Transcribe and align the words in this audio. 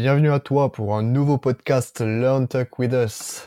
bienvenue 0.00 0.32
à 0.32 0.40
toi 0.40 0.72
pour 0.72 0.96
un 0.96 1.02
nouveau 1.02 1.36
podcast 1.36 2.00
Learn 2.00 2.48
Talk 2.48 2.78
with 2.78 2.94
Us. 2.94 3.46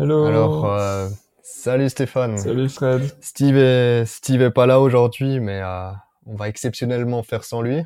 Hello. 0.00 0.24
Alors, 0.24 0.66
euh, 0.66 1.08
salut 1.44 1.88
Stéphane. 1.88 2.38
Salut 2.38 2.68
Fred. 2.68 3.14
Steve 3.20 3.56
est, 3.56 4.04
Steve 4.04 4.42
est 4.42 4.50
pas 4.50 4.66
là 4.66 4.80
aujourd'hui, 4.80 5.38
mais 5.38 5.60
euh, 5.62 5.92
on 6.26 6.34
va 6.34 6.48
exceptionnellement 6.48 7.22
faire 7.22 7.44
sans 7.44 7.62
lui. 7.62 7.84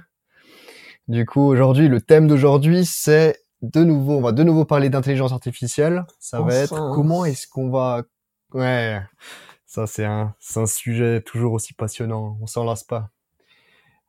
Du 1.09 1.27
coup, 1.27 1.43
aujourd'hui, 1.43 1.89
le 1.89 2.01
thème 2.01 2.27
d'aujourd'hui, 2.27 2.87
c'est 2.87 3.38
de 3.60 3.85
nouveau, 3.85 4.14
on 4.14 4.22
va 4.22 4.32
de 4.32 4.42
nouveau 4.42 4.64
parler 4.64 4.88
d'intelligence 4.88 5.32
artificielle. 5.32 6.06
Ça 6.19 6.40
va 6.40 6.54
être 6.54 6.94
comment 6.94 7.26
est-ce 7.26 7.46
qu'on 7.46 7.69
va, 7.69 8.04
ouais, 8.54 8.98
ça 9.66 9.87
c'est 9.87 10.06
un, 10.06 10.35
un 10.56 10.66
sujet 10.66 11.21
toujours 11.21 11.53
aussi 11.53 11.74
passionnant. 11.74 12.38
On 12.40 12.46
s'en 12.46 12.64
lasse 12.64 12.85
pas. 12.85 13.10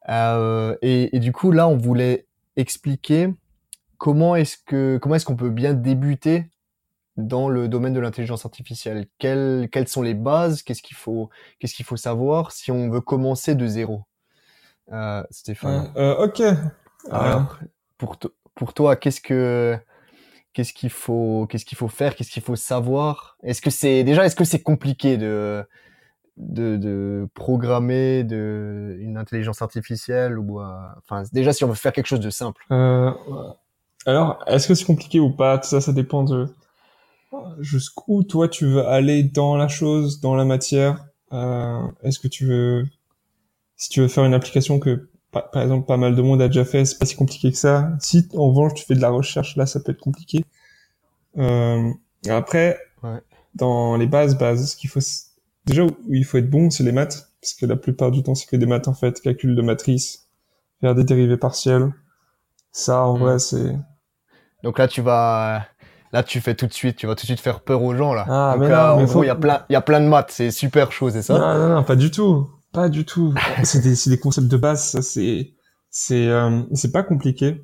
Euh, 0.08 0.78
et, 0.82 1.14
et 1.14 1.20
du 1.20 1.34
coup, 1.34 1.52
là, 1.52 1.68
on 1.68 1.76
voulait 1.76 2.26
expliquer 2.56 3.34
comment 3.98 4.36
est-ce 4.36 4.58
que, 4.66 4.98
comment 5.02 5.16
est-ce 5.16 5.26
qu'on 5.26 5.36
peut 5.36 5.50
bien 5.50 5.74
débuter 5.74 6.50
dans 7.18 7.48
le 7.50 7.68
domaine 7.68 7.94
de 7.94 8.00
l'intelligence 8.00 8.46
artificielle? 8.46 9.08
Quelles, 9.20 9.70
quelles 9.72 9.88
sont 9.88 10.02
les 10.02 10.14
bases? 10.14 10.62
Qu'est-ce 10.64 10.82
qu'il 10.82 10.98
faut, 10.98 11.30
qu'est-ce 11.60 11.74
qu'il 11.74 11.86
faut 11.86 11.98
savoir 11.98 12.52
si 12.52 12.72
on 12.72 12.90
veut 12.90 13.02
commencer 13.02 13.56
de 13.56 13.68
zéro? 13.68 14.04
Euh, 14.92 15.24
Stéphane. 15.32 15.92
Euh, 15.96 16.26
ok. 16.26 16.42
Alors, 17.10 17.60
pour, 17.98 18.18
to- 18.20 18.34
pour 18.54 18.74
toi, 18.74 18.96
qu'est-ce 18.96 19.22
que 19.22 19.78
qu'est-ce 20.54 20.74
qu'il 20.74 20.90
faut 20.90 21.48
qu'est-ce 21.50 21.66
qu'il 21.66 21.78
faut 21.78 21.88
faire, 21.90 22.16
qu'est-ce 22.16 22.32
qu'il 22.32 22.44
faut 22.44 22.56
savoir? 22.56 23.38
Est-ce 23.44 23.62
que 23.62 23.70
c'est 23.70 24.04
déjà 24.04 24.26
est-ce 24.26 24.36
que 24.36 24.44
c'est 24.46 24.62
compliqué 24.62 25.18
de 25.18 25.66
de, 26.38 26.78
de 26.78 27.28
programmer 27.34 28.24
de 28.24 28.98
une 29.00 29.18
intelligence 29.18 29.62
artificielle 29.62 30.38
ou 30.38 30.62
euh, 30.62 30.66
enfin 30.98 31.24
déjà 31.32 31.54
si 31.54 31.64
on 31.64 31.68
veut 31.68 31.76
faire 31.76 31.94
quelque 31.94 32.08
chose 32.08 32.20
de 32.20 32.30
simple. 32.30 32.66
Euh. 32.72 33.12
Alors, 34.06 34.44
est-ce 34.48 34.68
que 34.68 34.76
c'est 34.76 34.86
compliqué 34.86 35.20
ou 35.20 35.32
pas? 35.32 35.58
Tout 35.58 35.68
ça, 35.68 35.82
ça 35.82 35.94
dépend 35.94 36.24
de 36.24 36.48
jusqu'où 37.60 38.24
toi 38.24 38.48
tu 38.48 38.66
veux 38.66 38.86
aller 38.88 39.24
dans 39.24 39.58
la 39.58 39.68
chose, 39.68 40.22
dans 40.22 40.36
la 40.36 40.46
matière. 40.46 41.06
Euh, 41.34 41.82
est-ce 42.04 42.20
que 42.20 42.28
tu 42.28 42.46
veux, 42.46 42.86
si 43.78 43.90
tu 43.90 44.02
veux 44.02 44.08
faire 44.08 44.26
une 44.26 44.34
application 44.34 44.80
que 44.80 45.10
par 45.32 45.62
exemple 45.62 45.86
pas 45.86 45.98
mal 45.98 46.16
de 46.16 46.22
monde 46.22 46.42
a 46.42 46.48
déjà 46.48 46.64
fait, 46.64 46.86
c'est 46.86 46.98
pas 46.98 47.06
si 47.06 47.16
compliqué 47.16 47.52
que 47.52 47.58
ça. 47.58 47.92
Si 48.00 48.28
en 48.36 48.48
revanche 48.50 48.74
tu 48.76 48.86
fais 48.86 48.96
de 48.96 49.02
la 49.02 49.10
recherche, 49.10 49.58
là 49.58 49.66
ça 49.66 49.80
peut 49.82 49.92
être 49.92 50.00
compliqué. 50.02 50.46
Euh, 51.38 51.92
après, 52.30 52.80
Ouais. 53.04 53.20
dans 53.56 53.98
les 53.98 54.08
bases, 54.08 54.38
bases, 54.38 54.72
ce 54.72 54.76
qu'il 54.78 54.90
faut 54.90 55.02
déjà 55.66 55.84
où 55.84 55.92
il 56.10 56.26
faut 56.26 56.38
être 56.38 56.50
bon, 56.50 56.70
c'est 56.70 56.84
les 56.84 56.92
maths, 56.94 57.30
parce 57.42 57.54
que 57.54 57.66
la 57.66 57.76
plupart 57.76 58.12
du 58.12 58.24
temps 58.24 58.36
c'est 58.36 58.48
que 58.48 58.56
des 58.56 58.66
maths 58.66 58.88
en 58.88 58.94
fait, 58.94 59.20
calcul 59.22 59.56
de 59.56 59.62
matrice, 59.62 60.28
faire 60.82 60.96
des 60.96 61.04
dérivés 61.04 61.38
partiels. 61.38 61.92
Ça, 62.72 63.06
en 63.06 63.18
Mm. 63.18 63.20
vrai, 63.22 63.40
c'est 63.40 63.76
Donc 64.66 64.80
là 64.80 64.88
tu 64.88 65.02
vas 65.02 65.68
là 66.12 66.24
tu 66.24 66.42
fais 66.42 66.56
tout 66.56 66.66
de 66.66 66.74
suite, 66.74 66.98
tu 66.98 67.06
vas 67.06 67.14
tout 67.14 67.22
de 67.22 67.28
suite 67.28 67.40
faire 67.40 67.62
peur 67.62 67.84
aux 67.84 67.96
gens 67.96 68.16
là. 68.16 68.26
Ah, 68.28 68.54
Donc, 68.54 68.62
mais 68.62 68.66
euh, 68.66 68.70
non, 68.76 68.78
en 68.78 68.98
mais 68.98 69.04
gros, 69.04 69.14
faut- 69.14 69.24
il 69.24 69.28
y 69.28 69.30
a 69.30 69.36
plein 69.36 69.64
il 69.70 69.74
y 69.74 69.76
a 69.76 69.82
plein 69.82 70.02
de 70.02 70.08
maths, 70.08 70.32
c'est 70.32 70.50
super 70.50 70.92
chaud, 70.92 71.12
c'est 71.12 71.22
ça? 71.22 71.38
Non, 71.38 71.60
non, 71.60 71.76
non, 71.76 71.84
pas 71.84 71.96
du 71.96 72.10
tout, 72.10 72.50
pas 72.74 72.90
du 72.90 73.06
tout. 73.06 73.32
c'est 73.64 74.10
des, 74.10 74.18
concepts 74.18 74.48
de 74.48 74.58
base, 74.58 74.84
ça 74.84 75.04
c'est, 75.04 75.54
c'est, 75.92 76.28
euh, 76.28 76.64
c'est 76.74 76.92
pas 76.92 77.04
compliqué. 77.04 77.62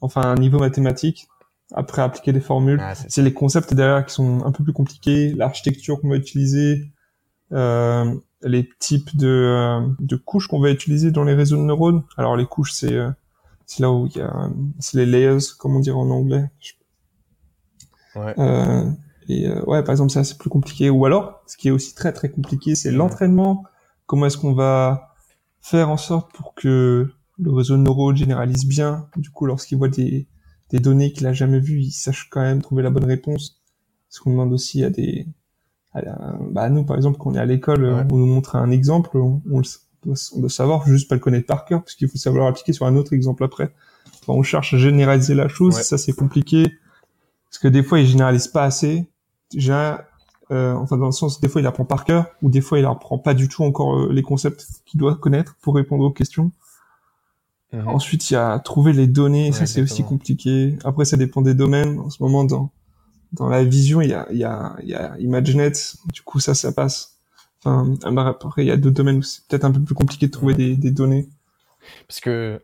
Enfin, 0.00 0.34
niveau 0.36 0.58
mathématique. 0.58 1.28
Après, 1.74 2.00
appliquer 2.00 2.32
des 2.32 2.40
formules. 2.40 2.80
Ah, 2.82 2.94
c'est- 2.94 3.20
les 3.20 3.34
concepts 3.34 3.74
derrière 3.74 4.06
qui 4.06 4.14
sont 4.14 4.42
un 4.46 4.52
peu 4.52 4.64
plus 4.64 4.72
compliqués, 4.72 5.34
l'architecture 5.34 6.00
qu'on 6.00 6.08
va 6.08 6.16
utiliser, 6.16 6.90
euh, 7.52 8.14
les 8.40 8.68
types 8.78 9.14
de, 9.16 9.28
euh, 9.28 9.86
de 9.98 10.16
couches 10.16 10.46
qu'on 10.48 10.60
va 10.60 10.70
utiliser 10.70 11.10
dans 11.10 11.24
les 11.24 11.34
réseaux 11.34 11.58
de 11.58 11.62
neurones. 11.62 12.04
Alors 12.16 12.36
les 12.36 12.46
couches, 12.46 12.72
c'est 12.72 12.94
euh, 12.94 13.10
c'est 13.68 13.82
là 13.82 13.92
où 13.92 14.06
il 14.06 14.16
y 14.16 14.20
a, 14.22 14.50
c'est 14.78 14.96
les 14.96 15.04
layers, 15.04 15.44
comme 15.58 15.76
on 15.76 15.80
dirait 15.80 15.94
en 15.96 16.08
anglais. 16.10 16.50
Ouais. 18.16 18.34
Euh, 18.38 18.90
et 19.28 19.46
euh, 19.46 19.62
ouais, 19.66 19.84
par 19.84 19.92
exemple, 19.92 20.10
ça 20.10 20.24
c'est 20.24 20.38
plus 20.38 20.48
compliqué. 20.48 20.88
Ou 20.88 21.04
alors, 21.04 21.42
ce 21.46 21.58
qui 21.58 21.68
est 21.68 21.70
aussi 21.70 21.94
très 21.94 22.14
très 22.14 22.30
compliqué, 22.30 22.74
c'est 22.74 22.90
l'entraînement. 22.90 23.64
Comment 24.06 24.24
est-ce 24.24 24.38
qu'on 24.38 24.54
va 24.54 25.12
faire 25.60 25.90
en 25.90 25.98
sorte 25.98 26.32
pour 26.32 26.54
que 26.54 27.12
le 27.38 27.52
réseau 27.52 27.76
de 27.76 27.82
neurones 27.82 28.16
généralise 28.16 28.64
bien? 28.64 29.06
Du 29.16 29.28
coup, 29.30 29.44
lorsqu'il 29.44 29.76
voit 29.76 29.90
des, 29.90 30.26
des 30.70 30.78
données 30.78 31.12
qu'il 31.12 31.26
a 31.26 31.34
jamais 31.34 31.60
vues, 31.60 31.82
il 31.82 31.90
sache 31.92 32.28
quand 32.30 32.40
même 32.40 32.62
trouver 32.62 32.82
la 32.82 32.90
bonne 32.90 33.04
réponse. 33.04 33.60
Parce 34.08 34.20
qu'on 34.20 34.30
demande 34.30 34.54
aussi 34.54 34.82
à 34.82 34.88
des, 34.88 35.26
à, 35.92 36.00
la- 36.00 36.38
bah, 36.50 36.70
nous, 36.70 36.84
par 36.86 36.96
exemple, 36.96 37.18
quand 37.18 37.32
on 37.32 37.34
est 37.34 37.38
à 37.38 37.44
l'école, 37.44 37.84
Ouais. 37.84 38.04
on 38.10 38.16
nous 38.16 38.26
montre 38.26 38.56
un 38.56 38.70
exemple, 38.70 39.18
on, 39.18 39.42
on, 39.52 39.58
le 39.58 39.64
on 40.06 40.40
doit, 40.40 40.48
savoir, 40.50 40.86
juste 40.86 41.08
pas 41.08 41.14
le 41.14 41.20
connaître 41.20 41.46
par 41.46 41.64
cœur, 41.64 41.82
parce 41.82 41.94
qu'il 41.94 42.08
faut 42.08 42.18
savoir 42.18 42.46
l'appliquer 42.46 42.72
sur 42.72 42.86
un 42.86 42.96
autre 42.96 43.12
exemple 43.12 43.44
après. 43.44 43.72
Quand 44.26 44.34
on 44.34 44.42
cherche 44.42 44.74
à 44.74 44.78
généraliser 44.78 45.34
la 45.34 45.48
chose, 45.48 45.76
Ouais. 45.76 45.82
ça 45.82 45.98
c'est 45.98 46.12
compliqué, 46.12 46.64
parce 47.50 47.58
que 47.58 47.68
des 47.68 47.82
fois, 47.82 47.98
il 48.00 48.06
généralise 48.06 48.48
pas 48.48 48.64
assez. 48.64 49.06
Déjà, 49.50 50.06
euh, 50.50 50.74
enfin 50.74 50.96
dans 50.96 51.06
le 51.06 51.12
sens, 51.12 51.40
des 51.40 51.48
fois, 51.48 51.60
il 51.60 51.66
apprend 51.66 51.84
par 51.84 52.04
cœur, 52.04 52.26
ou 52.42 52.50
des 52.50 52.60
fois, 52.60 52.78
il 52.78 52.84
apprend 52.84 53.18
pas 53.18 53.34
du 53.34 53.48
tout 53.48 53.64
encore 53.64 53.96
euh, 53.98 54.12
les 54.12 54.22
concepts 54.22 54.66
qu'il 54.86 54.98
doit 55.00 55.16
connaître 55.16 55.56
pour 55.62 55.74
répondre 55.74 56.04
aux 56.04 56.12
questions. 56.12 56.52
Mhm. 57.72 57.88
Ensuite, 57.88 58.30
il 58.30 58.34
y 58.34 58.36
a 58.36 58.58
trouver 58.60 58.92
les 58.94 59.06
données, 59.06 59.52
ça 59.52 59.66
c'est 59.66 59.82
aussi 59.82 60.02
compliqué. 60.02 60.78
Après, 60.84 61.04
ça 61.04 61.16
dépend 61.18 61.42
des 61.42 61.54
domaines. 61.54 61.98
En 61.98 62.08
ce 62.08 62.22
moment, 62.22 62.44
dans 62.44 62.70
dans 63.34 63.48
la 63.48 63.62
vision, 63.62 64.00
il 64.00 64.08
y 64.08 64.14
a 64.14 64.26
il 64.30 64.38
y 64.38 64.44
a 64.44 64.74
il 64.82 64.88
y 64.88 64.94
a 64.94 65.18
ImageNet. 65.18 65.96
Du 66.14 66.22
coup, 66.22 66.40
ça 66.40 66.54
ça 66.54 66.72
passe. 66.72 67.17
Enfin, 67.64 67.94
après, 68.26 68.64
il 68.64 68.68
y 68.68 68.70
a 68.70 68.76
d'autres 68.76 68.96
domaines 68.96 69.18
où 69.18 69.22
c'est 69.22 69.46
peut-être 69.46 69.64
un 69.64 69.72
peu 69.72 69.82
plus 69.82 69.94
compliqué 69.94 70.26
de 70.26 70.32
trouver 70.32 70.54
des, 70.54 70.90
données. 70.90 71.28
Parce 72.06 72.20
que, 72.20 72.62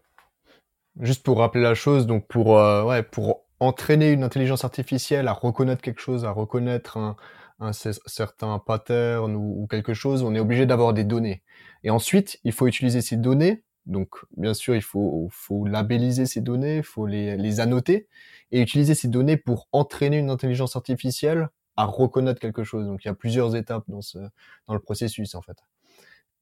juste 1.01 1.25
pour 1.25 1.39
rappeler 1.39 1.63
la 1.63 1.75
chose, 1.75 2.07
donc 2.07 2.27
pour, 2.29 2.59
euh, 2.59 2.85
ouais, 2.85 3.03
pour 3.03 3.45
entraîner 3.61 4.13
une 4.13 4.23
intelligence 4.23 4.65
artificielle 4.65 5.29
à 5.29 5.33
reconnaître 5.33 5.83
quelque 5.83 6.01
chose, 6.01 6.25
à 6.25 6.31
reconnaître 6.31 6.97
un, 6.97 7.17
un 7.61 7.71
cer- 7.71 8.01
certain 8.07 8.59
pattern 8.59 9.35
ou, 9.35 9.63
ou 9.63 9.67
quelque 9.67 9.95
chose, 9.95 10.23
on 10.23 10.35
est 10.35 10.41
obligé 10.41 10.67
d'avoir 10.67 10.93
des 10.93 11.05
données. 11.05 11.43
Et 11.83 11.91
ensuite, 11.91 12.39
il 12.45 12.53
faut 12.53 12.67
utiliser 12.67 13.01
ces 13.01 13.17
données. 13.17 13.65
Donc, 13.87 14.11
bien 14.37 14.55
sûr, 14.55 14.75
il 14.75 14.83
faut, 14.83 15.29
faut 15.31 15.67
labelliser 15.67 16.27
ces 16.27 16.41
données, 16.41 16.79
il 16.79 16.83
faut 16.83 17.07
les, 17.07 17.37
les 17.37 17.61
annoter 17.61 18.09
et 18.51 18.61
utiliser 18.61 18.95
ces 18.95 19.09
données 19.09 19.37
pour 19.37 19.69
entraîner 19.73 20.19
une 20.19 20.31
intelligence 20.31 20.77
artificielle 20.77 21.49
à 21.77 21.85
reconnaître 21.85 22.41
quelque 22.41 22.65
chose. 22.65 22.87
Donc, 22.87 23.05
il 23.05 23.09
y 23.09 23.11
a 23.11 23.15
plusieurs 23.15 23.57
étapes 23.57 23.85
dans 23.89 24.03
ce, 24.03 24.19
dans 24.67 24.75
le 24.75 24.81
processus, 24.81 25.35
en 25.35 25.43
fait. 25.43 25.57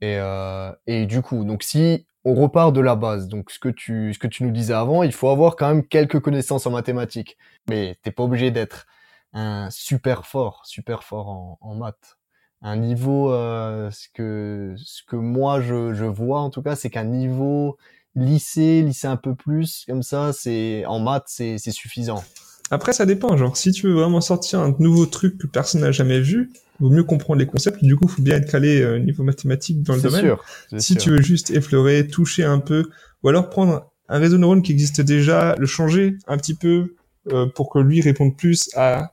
Et, 0.03 0.17
euh, 0.19 0.73
et 0.89 1.07
du 1.07 1.23
coup, 1.23 1.45
donc 1.45 1.63
si 1.63 2.07
on 2.25 2.35
repart 2.35 2.73
de 2.75 2.81
la 2.81 2.97
base, 2.97 3.29
donc 3.29 3.53
ce 3.53 3.61
que 3.61 3.69
tu 3.69 4.13
ce 4.13 4.19
que 4.19 4.27
tu 4.27 4.43
nous 4.43 4.51
disais 4.51 4.75
avant, 4.75 5.05
il 5.05 5.13
faut 5.13 5.29
avoir 5.29 5.55
quand 5.55 5.69
même 5.69 5.87
quelques 5.87 6.21
connaissances 6.21 6.67
en 6.67 6.73
mathématiques, 6.73 7.39
mais 7.69 7.97
t'es 8.03 8.11
pas 8.11 8.25
obligé 8.25 8.51
d'être 8.51 8.87
un 9.33 9.71
super 9.71 10.27
fort, 10.27 10.63
super 10.67 11.05
fort 11.05 11.29
en, 11.29 11.59
en 11.61 11.75
maths. 11.77 12.19
Un 12.63 12.77
niveau, 12.77 13.33
euh, 13.33 13.91
ce 13.93 14.09
que 14.13 14.75
ce 14.77 15.03
que 15.05 15.17
moi 15.17 15.61
je, 15.61 15.95
je 15.95 16.05
vois 16.05 16.41
en 16.41 16.51
tout 16.51 16.63
cas, 16.63 16.75
c'est 16.77 16.91
qu'un 16.91 17.05
niveau 17.05 17.79
lycée, 18.17 18.83
lycée 18.83 19.07
un 19.07 19.17
peu 19.17 19.35
plus, 19.37 19.85
comme 19.87 20.03
ça, 20.03 20.33
c'est 20.33 20.85
en 20.87 20.99
maths, 20.99 21.25
c'est 21.29 21.59
c'est 21.59 21.71
suffisant. 21.73 22.23
Après, 22.73 22.93
ça 22.93 23.07
dépend. 23.07 23.37
Genre, 23.37 23.57
si 23.57 23.71
tu 23.71 23.87
veux 23.87 23.93
vraiment 23.93 24.21
sortir 24.21 24.61
un 24.61 24.75
nouveau 24.79 25.07
truc 25.07 25.39
que 25.39 25.47
personne 25.47 25.83
n'a 25.83 25.93
jamais 25.93 26.21
vu, 26.21 26.51
vaut 26.81 26.89
mieux 26.91 27.05
comprendre 27.05 27.39
les 27.39 27.47
concepts. 27.47 27.85
Du 27.85 27.97
coup, 27.97 28.09
faut 28.09 28.23
bien 28.23 28.37
être 28.37 28.51
calé 28.51 28.81
euh, 28.81 28.99
niveau 28.99 29.23
mathématique 29.23 29.83
dans 29.83 29.95
le 29.95 30.01
domaine. 30.01 30.23
sûr. 30.23 30.45
Si 30.79 30.95
sûr. 30.95 31.03
tu 31.03 31.11
veux 31.11 31.21
juste 31.21 31.51
effleurer, 31.51 32.09
toucher 32.09 32.45
un 32.45 32.59
peu, 32.59 32.89
ou 33.23 33.29
alors 33.29 33.51
prendre 33.51 33.93
un 34.09 34.19
réseau 34.19 34.37
de 34.37 34.41
neurones 34.41 34.63
qui 34.63 34.73
existe 34.73 35.03
déjà, 35.03 35.55
le 35.57 35.67
changer 35.67 36.17
un 36.27 36.39
petit 36.39 36.55
peu 36.55 36.97
euh, 37.31 37.47
pour 37.47 37.71
que 37.71 37.79
lui 37.79 38.01
réponde 38.01 38.37
plus 38.37 38.71
à, 38.75 39.13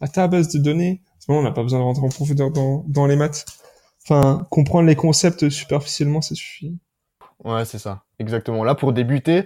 à 0.00 0.08
ta 0.08 0.26
base 0.26 0.48
de 0.48 0.58
données. 0.58 1.02
Moment, 1.28 1.40
on 1.40 1.44
n'a 1.44 1.52
pas 1.52 1.62
besoin 1.62 1.78
de 1.78 1.84
rentrer 1.84 2.04
en 2.04 2.08
profondeur 2.08 2.50
dans, 2.50 2.84
dans 2.88 3.06
les 3.06 3.16
maths. 3.16 3.46
Enfin, 4.02 4.46
comprendre 4.50 4.86
les 4.86 4.96
concepts 4.96 5.48
superficiellement, 5.48 6.20
ça 6.20 6.34
suffit. 6.34 6.76
Ouais, 7.44 7.64
c'est 7.64 7.78
ça. 7.78 8.04
Exactement. 8.18 8.64
Là, 8.64 8.74
pour 8.74 8.92
débuter, 8.92 9.44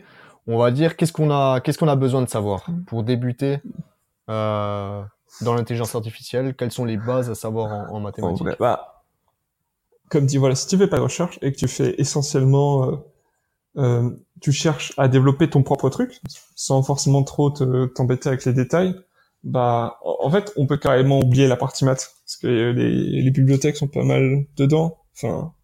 on 0.48 0.59
va 0.59 0.72
dire 0.72 0.97
qu'est-ce 0.97 1.12
qu'on 1.14 1.31
a, 1.32 1.60
qu'est-ce 1.62 1.78
qu'on 1.78 1.88
a 1.88 1.97
besoin 1.97 2.22
de 2.22 2.28
savoir 2.31 2.77
pour 2.86 3.04
débuter 3.04 3.60
euh, 4.30 5.03
dans 5.41 5.54
l'intelligence 5.54 5.95
artificielle? 5.95 6.56
Quelles 6.56 6.72
sont 6.72 6.86
les 6.86 6.98
bases 6.98 7.30
à 7.30 7.36
savoir 7.36 7.72
en, 7.72 7.92
en 7.92 8.00
En 8.21 8.34
mathématiques? 8.34 8.36
vrai, 8.36 8.56
bah, 8.60 9.03
comme 10.09 10.27
dit, 10.27 10.39
voilà, 10.39 10.54
si 10.54 10.66
tu 10.66 10.78
fais 10.78 10.86
pas 10.89 10.97
de 10.97 11.03
recherche 11.03 11.39
et 11.42 11.53
que 11.53 11.56
tu 11.59 11.68
fais 11.68 11.95
essentiellement, 11.98 12.91
euh, 12.91 12.97
euh, 13.78 14.10
tu 14.41 14.53
cherches 14.53 14.92
à 14.98 15.09
développer 15.09 15.50
ton 15.50 15.62
propre 15.62 15.91
truc, 15.91 16.21
sans 16.56 16.83
forcément 16.83 17.22
trop 17.24 17.50
te- 17.50 17.86
t'embêter 17.89 18.28
avec 18.30 18.45
les 18.47 18.54
détails, 18.54 18.97
bah, 19.45 19.98
en 20.04 20.16
en 20.28 20.30
fait, 20.30 20.53
on 20.56 20.66
peut 20.66 20.78
carrément 20.78 21.21
oublier 21.21 21.48
la 21.48 21.56
partie 21.56 21.84
maths, 21.84 22.12
parce 22.27 22.36
que 22.39 22.47
les, 22.72 23.22
les 23.22 23.30
bibliothèques 23.33 23.77
sont 23.77 23.89
pas 23.89 24.04
mal 24.04 24.47
dedans. 24.56 24.98
Enfin, 25.16 25.54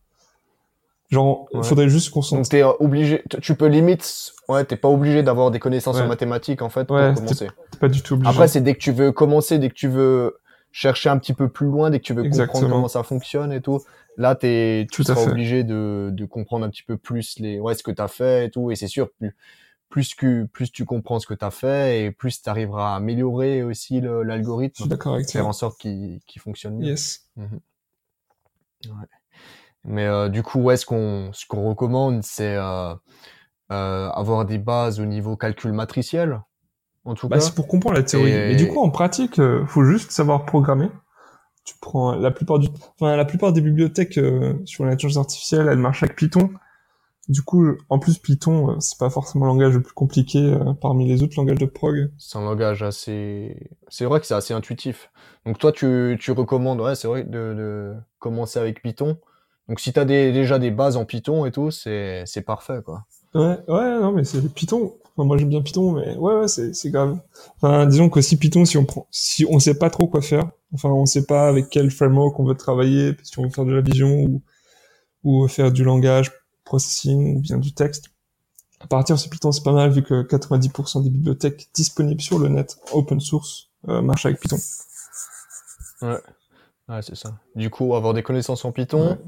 genre, 1.15 1.47
il 1.53 1.59
Ouais. 1.61 1.63
faudrait 1.65 1.89
juste 1.89 2.11
qu'on 2.11 2.21
s'en 2.23 2.37
Donc 2.37 2.49
t'es 2.49 2.63
euh, 2.63 2.73
obligé, 2.81 3.23
tu- 3.41 3.55
peux 3.55 3.67
limite, 3.69 4.33
ouais, 4.49 4.65
t'es 4.65 4.77
pas 4.77 4.89
obligé 4.89 5.23
d'avoir 5.23 5.51
des 5.51 5.59
connaissances 5.59 5.97
Ouais. 5.97 6.03
en 6.03 6.09
mathématiques 6.09 6.61
en 6.63 6.69
fait 6.69 6.91
Ouais, 6.91 7.13
pour 7.15 7.23
commencer. 7.23 7.49
t'es 7.71 7.79
pas 7.79 7.89
du 7.89 8.03
tout 8.03 8.15
obligé. 8.15 8.31
Après, 8.31 8.49
c'est 8.49 8.61
dès 8.61 8.75
que 8.75 8.81
tu 8.81 8.93
veux 8.93 9.13
commencer, 9.13 9.59
dès 9.59 9.69
que 9.71 9.75
tu 9.75 9.89
veux 9.89 10.37
chercher 10.73 11.09
un 11.09 11.17
petit 11.19 11.33
peu 11.33 11.49
plus 11.49 11.67
loin, 11.67 11.89
dès 11.91 11.99
que 12.01 12.05
tu 12.05 12.13
veux 12.15 12.25
comprendre 12.29 12.69
comment 12.69 12.89
ça 12.89 13.03
fonctionne 13.03 13.53
et 13.53 13.61
tout, 13.63 13.81
là, 14.17 14.35
t'es, 14.35 14.87
tu 14.91 14.97
Tout 14.97 15.03
seras 15.05 15.21
fait. 15.25 15.31
obligé 15.31 15.65
de, 15.65 16.11
de 16.13 16.25
comprendre 16.27 16.67
un 16.67 16.69
petit 16.71 16.83
peu 16.83 16.97
plus 16.97 17.39
les, 17.39 17.59
ouais, 17.61 17.75
ce 17.75 17.83
que 17.83 17.91
t'as 17.93 18.09
fait 18.09 18.47
et 18.47 18.51
tout. 18.51 18.71
Et 18.71 18.77
c'est 18.77 18.89
sûr, 18.89 19.09
plus, 19.19 19.35
plus 19.89 20.15
que 20.17 20.45
plus 20.47 20.73
tu 20.73 20.85
comprends 20.85 21.21
ce 21.21 21.27
que 21.29 21.35
tu 21.35 21.45
as 21.45 21.53
fait 21.53 22.03
et 22.05 22.11
plus 22.11 22.43
tu 22.43 22.51
arriveras 22.51 22.95
à 22.95 22.97
améliorer 22.97 23.63
aussi 23.63 24.01
l'algorithme, 24.01 24.89
d'accord 24.89 25.15
avec 25.15 25.31
faire 25.31 25.47
en 25.47 25.53
sorte 25.53 25.79
qu'il 25.79 26.19
qu'il 26.27 26.43
fonctionne 26.43 26.77
mieux. 26.79 26.87
Yes. 26.89 27.29
Mhm. 27.37 27.61
Ouais. 28.87 29.07
Mais 29.85 30.07
euh, 30.07 30.29
du 30.29 30.43
coup, 30.43 30.61
ouais, 30.61 30.77
ce 30.77 30.87
qu'on 30.87 31.31
ce 31.33 31.47
qu'on 31.47 31.69
recommande, 31.69 32.23
c'est 32.23 32.57
euh, 32.57 32.95
euh, 33.73 34.09
avoir 34.11 34.45
des 34.45 34.59
bases 34.59 35.01
au 35.01 35.05
niveau 35.07 35.37
calcul 35.37 35.73
matriciel, 35.73 36.41
en 37.05 37.15
tout 37.15 37.29
Bah, 37.29 37.37
cas. 37.37 37.43
c'est 37.43 37.55
pour 37.55 37.69
comprendre 37.69 37.97
la 37.97 38.03
théorie. 38.03 38.33
Et- 38.33 38.49
Mais 38.49 38.57
du 38.57 38.67
coup, 38.69 38.81
en 38.81 38.91
pratique, 38.91 39.39
euh, 39.39 39.67
faut 39.67 39.85
juste 39.85 40.11
savoir 40.11 40.45
programmer. 40.47 40.89
Tu 41.65 41.75
prends 41.81 42.15
la 42.15 42.31
plupart 42.31 42.59
du, 42.59 42.69
enfin, 43.01 43.17
la 43.17 43.25
plupart 43.25 43.53
des 43.53 43.61
bibliothèques 43.63 44.19
euh, 44.19 44.55
sur 44.67 44.85
l'intelligence 44.85 45.17
artificielle, 45.19 45.67
elles 45.71 45.79
marchent 45.79 46.03
avec 46.03 46.17
Python. 46.17 46.51
Du 47.29 47.41
coup, 47.41 47.73
en 47.89 47.99
plus, 47.99 48.19
Python, 48.19 48.73
euh, 48.73 48.81
c'est 48.81 48.99
pas 48.99 49.09
forcément 49.09 49.47
le 49.47 49.53
langage 49.53 49.73
le 49.75 49.81
plus 49.83 49.95
compliqué 49.95 50.59
parmi 50.83 51.09
les 51.09 51.23
autres 51.23 51.35
langages 51.39 51.59
de 51.59 51.65
prog. 51.65 52.11
C'est 52.19 52.37
un 52.37 52.43
langage 52.45 52.83
assez. 52.83 53.71
C'est 53.89 54.05
vrai 54.05 54.21
que 54.21 54.27
c'est 54.27 54.35
assez 54.35 54.53
intuitif. 54.53 55.11
Donc 55.47 55.59
toi, 55.59 55.73
tu, 55.73 56.19
tu 56.21 56.33
recommandes, 56.33 56.81
ouais, 56.83 56.95
c'est 56.95 57.09
vrai, 57.09 57.25
de, 57.25 57.55
de 57.55 57.95
commencer 58.19 58.59
avec 58.59 58.83
Python. 58.83 59.17
Donc 59.69 59.81
si 59.81 59.93
t'as 59.93 60.05
des, 60.05 60.33
déjà 60.33 60.59
des 60.59 60.71
bases 60.71 60.97
en 60.97 61.05
Python 61.05 61.47
et 61.47 61.53
tout, 61.53 61.71
c'est 61.71 62.45
parfait, 62.47 62.81
quoi. 62.85 63.05
Ouais, 63.35 63.59
ouais, 63.67 64.01
non, 64.01 64.13
mais 64.13 64.25
c'est 64.25 64.41
Python. 64.53 64.95
Enfin, 65.17 65.27
moi, 65.27 65.37
j'aime 65.39 65.49
bien 65.49 65.63
Python, 65.63 65.93
mais 65.93 66.17
ouais, 66.17 66.35
ouais, 66.41 66.49
c'est, 66.49 66.75
c'est 66.75 66.91
grave. 66.91 67.19
Enfin, 67.57 67.87
disons 67.87 68.09
que 68.09 68.21
si 68.21 68.37
Python, 68.37 68.65
si 68.65 68.77
on 68.77 68.85
prend, 68.85 69.07
si 69.11 69.47
on 69.49 69.59
sait 69.59 69.79
pas 69.79 69.91
trop 69.91 70.07
quoi 70.07 70.23
faire, 70.23 70.51
enfin, 70.73 70.91
on 70.91 71.07
sait 71.07 71.25
pas 71.25 71.49
avec 71.49 71.69
quel 71.69 71.91
framework 71.91 72.39
on 72.39 72.45
veut 72.45 72.57
travailler, 72.57 73.17
si 73.23 73.39
on 73.39 73.45
veut 73.45 73.51
faire 73.51 73.65
de 73.65 73.73
la 73.73 73.81
vision 73.81 74.09
ou, 74.23 74.43
ou 75.23 75.49
faire 75.49 75.73
du 75.73 75.85
langage, 75.85 76.33
processing 76.65 77.37
ou 77.37 77.41
bien 77.41 77.59
du 77.59 77.73
texte. 77.73 78.07
À 78.81 78.87
partir 78.87 79.17
de 79.17 79.21
ce 79.21 79.29
Python, 79.29 79.51
c'est 79.51 79.63
pas 79.65 79.73
mal 79.73 79.91
vu 79.91 80.03
que 80.03 80.23
90% 80.23 81.03
des 81.03 81.11
bibliothèques 81.11 81.69
disponibles 81.75 82.21
sur 82.21 82.39
le 82.39 82.49
net, 82.49 82.77
open 82.93 83.21
source, 83.21 83.71
euh, 83.89 84.03
marchent 84.03 84.27
avec 84.27 84.41
Python. 84.41 84.59
Ouais, 86.03 87.01
c'est 87.03 87.17
ça. 87.17 87.39
Du 87.55 87.71
coup, 87.71 87.95
avoir 87.95 88.15
des 88.15 88.23
connaissances 88.23 88.65
en 88.65 88.73
Python. 88.73 89.11
Ouais. 89.11 89.19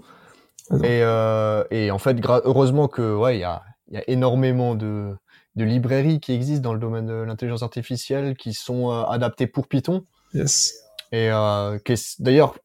Et, 0.82 1.02
euh, 1.02 1.62
et 1.70 1.90
en 1.90 1.98
fait, 1.98 2.16
heureusement 2.44 2.88
que 2.88 3.14
ouais, 3.14 3.36
il 3.36 3.40
y 3.40 3.44
a, 3.44 3.62
y 3.90 3.96
a 3.98 4.02
énormément 4.08 4.74
de, 4.74 5.14
de 5.54 5.64
librairies 5.64 6.18
qui 6.20 6.32
existent 6.32 6.62
dans 6.62 6.72
le 6.74 6.80
domaine 6.80 7.06
de 7.06 7.14
l'intelligence 7.14 7.62
artificielle 7.62 8.36
qui 8.36 8.52
sont 8.52 8.90
euh, 8.90 9.02
adaptées 9.04 9.46
pour 9.46 9.68
Python. 9.68 10.04
Yes. 10.34 10.74
Et 11.12 11.30
euh, 11.30 11.78
qu'est-ce- 11.84 12.20
d'ailleurs, 12.20 12.58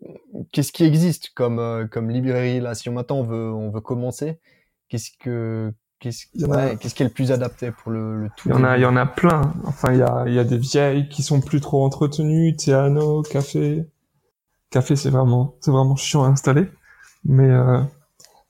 qu'est-ce 0.51 0.71
qui 0.71 0.83
existe 0.83 1.30
comme 1.36 1.59
euh, 1.59 1.86
comme 1.86 2.09
librairie 2.09 2.59
là 2.59 2.74
Si 2.74 2.89
on 2.89 2.94
maintenant 2.94 3.18
on 3.18 3.24
veut 3.24 3.51
on 3.53 3.69
veut 3.69 3.81
commencer, 3.81 4.39
qu'est-ce 4.89 5.12
que 5.19 5.71
qu'est-ce 6.00 6.25
a- 6.51 6.75
qui 6.75 7.03
est 7.03 7.06
le 7.06 7.12
plus 7.12 7.31
adapté 7.31 7.69
pour 7.71 7.92
le, 7.92 8.24
le 8.24 8.30
tout 8.36 8.50
Il 8.50 8.51
y 8.51 8.56
en 8.56 8.63
a, 8.63 8.77
il 8.77 8.81
y 8.81 8.86
en 8.86 8.95
a 8.95 9.06
plein. 9.06 9.53
Enfin, 9.65 9.94
il 9.94 10.00
y 10.00 10.01
a, 10.01 10.24
il 10.25 10.33
y 10.33 10.39
a 10.39 10.44
des 10.44 10.57
vieilles 10.57 11.07
qui 11.07 11.21
sont 11.21 11.39
plus 11.39 11.62
trop 11.62 11.86
entretenues, 11.86 12.56
Theano, 12.56 13.21
Café. 13.21 13.86
Café, 14.71 14.95
c'est 14.95 15.12
vraiment, 15.12 15.53
c'est 15.59 15.69
vraiment 15.69 15.95
chiant 15.95 16.24
à 16.24 16.27
installer. 16.30 16.68
Mais, 17.23 17.50
euh, 17.50 17.81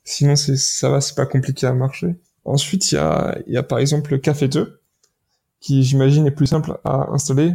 sinon, 0.04 0.36
c'est, 0.36 0.58
ça 0.58 0.90
va, 0.90 1.02
c'est 1.02 1.16
pas 1.16 1.26
compliqué 1.26 1.68
à 1.68 1.74
marcher. 1.74 2.16
Ensuite, 2.46 2.92
il 2.92 2.96
y 2.96 2.98
a, 2.98 3.38
y 3.48 3.58
a 3.58 3.64
par 3.64 3.80
exemple 3.80 4.12
le 4.12 4.18
Café 4.18 4.48
2, 4.48 4.82
qui, 5.60 5.84
j'imagine, 5.84 6.26
est 6.26 6.32
plus 6.32 6.48
simple 6.48 6.80
à 6.84 7.12
installer. 7.12 7.54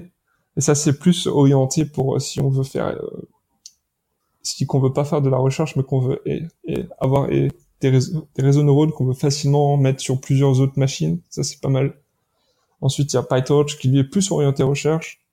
Et 0.57 0.61
ça, 0.61 0.75
c'est 0.75 0.99
plus 0.99 1.27
orienté 1.27 1.85
pour 1.85 2.17
euh, 2.17 2.19
si 2.19 2.41
on 2.41 2.49
veut 2.51 2.65
faire, 2.65 2.87
euh, 2.87 3.29
si 4.43 4.67
qu'on 4.67 4.81
veut 4.81 4.93
pas 4.93 5.05
faire 5.05 5.23
de 5.23 5.29
la 5.31 5.39
recherche, 5.39 5.77
mais 5.77 5.83
qu'on 5.83 6.01
veut 6.01 6.23
et, 6.27 6.45
avoir 6.99 7.29
des 7.29 7.91
réseaux, 7.91 8.29
des 8.37 8.43
réseaux 8.43 8.63
neuronaux 8.63 8.93
qu'on 8.93 9.07
veut 9.07 9.15
facilement 9.15 9.77
mettre 9.77 10.01
sur 10.01 10.21
plusieurs 10.21 10.61
autres 10.61 10.79
machines. 10.79 11.21
Ça, 11.31 11.43
c'est 11.43 11.61
pas 11.61 11.69
mal. 11.69 11.95
Ensuite, 12.81 13.13
il 13.13 13.17
y 13.17 13.19
a 13.19 13.23
PyTorch 13.23 13.79
qui 13.79 13.89
lui 13.89 14.01
est 14.01 14.05
plus 14.05 14.31
orienté 14.31 14.63
recherche. 14.63 15.26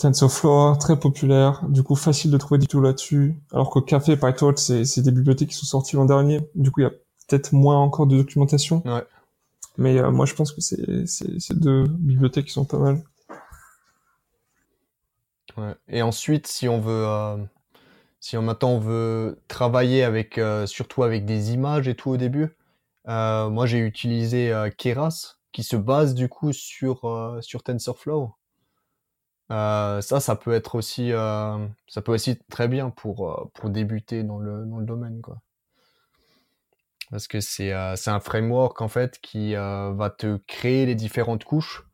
TensorFlow, 0.00 0.76
très 0.76 0.98
populaire, 0.98 1.62
du 1.68 1.82
coup 1.82 1.94
facile 1.94 2.30
de 2.30 2.38
trouver 2.38 2.58
du 2.58 2.66
tout 2.66 2.80
là-dessus. 2.80 3.36
Alors 3.52 3.70
que 3.70 3.78
Café 3.78 4.12
et 4.12 4.16
PyTorch, 4.16 4.56
c'est, 4.58 4.84
c'est 4.84 5.02
des 5.02 5.10
bibliothèques 5.12 5.50
qui 5.50 5.54
sont 5.54 5.66
sorties 5.66 5.96
l'an 5.96 6.06
dernier. 6.06 6.40
Du 6.54 6.70
coup, 6.70 6.80
il 6.80 6.84
y 6.84 6.86
a 6.86 6.90
peut-être 7.28 7.52
moins 7.52 7.78
encore 7.78 8.06
de 8.06 8.16
documentation. 8.16 8.82
Ouais. 8.86 9.04
Mais 9.76 9.98
euh, 9.98 10.10
moi, 10.10 10.26
je 10.26 10.34
pense 10.34 10.52
que 10.52 10.60
c'est, 10.60 11.06
c'est, 11.06 11.38
c'est 11.38 11.58
deux 11.58 11.84
bibliothèques 11.84 12.46
qui 12.46 12.52
sont 12.52 12.64
pas 12.64 12.78
mal. 12.78 13.02
Ouais. 15.56 15.74
Et 15.88 16.02
ensuite, 16.02 16.46
si 16.46 16.68
on 16.68 16.80
veut, 16.80 17.06
euh, 17.06 17.36
si 18.20 18.36
on 18.36 18.42
maintenant 18.42 18.70
on 18.70 18.78
veut 18.78 19.38
travailler 19.48 20.02
avec, 20.04 20.38
euh, 20.38 20.66
surtout 20.66 21.02
avec 21.02 21.24
des 21.26 21.52
images 21.52 21.88
et 21.88 21.94
tout 21.94 22.10
au 22.10 22.16
début, 22.16 22.56
moi 23.06 23.66
j'ai 23.66 23.78
utilisé 23.78 24.52
Keras, 24.78 25.36
qui 25.52 25.64
se 25.64 25.76
base 25.76 26.14
du 26.14 26.28
coup 26.28 26.52
sur 26.52 27.38
sur 27.40 27.62
TensorFlow. 27.64 28.32
Euh, 29.50 30.00
ça, 30.00 30.20
ça 30.20 30.36
peut 30.36 30.52
être 30.52 30.76
aussi, 30.76 31.12
euh, 31.12 31.66
ça 31.88 32.02
peut 32.02 32.12
aussi 32.12 32.30
être 32.30 32.46
très 32.48 32.68
bien 32.68 32.90
pour 32.90 33.28
euh, 33.30 33.50
pour 33.54 33.70
débuter 33.70 34.22
dans 34.22 34.38
le 34.38 34.64
dans 34.64 34.78
le 34.78 34.86
domaine, 34.86 35.20
quoi. 35.20 35.38
Parce 37.10 37.26
que 37.26 37.40
c'est 37.40 37.72
euh, 37.72 37.94
un 38.06 38.20
framework 38.20 38.80
en 38.80 38.88
fait 38.88 39.18
qui 39.20 39.56
euh, 39.56 39.92
va 39.92 40.10
te 40.10 40.36
créer 40.46 40.86
les 40.86 40.94
différentes 40.94 41.42
couches. 41.44 41.84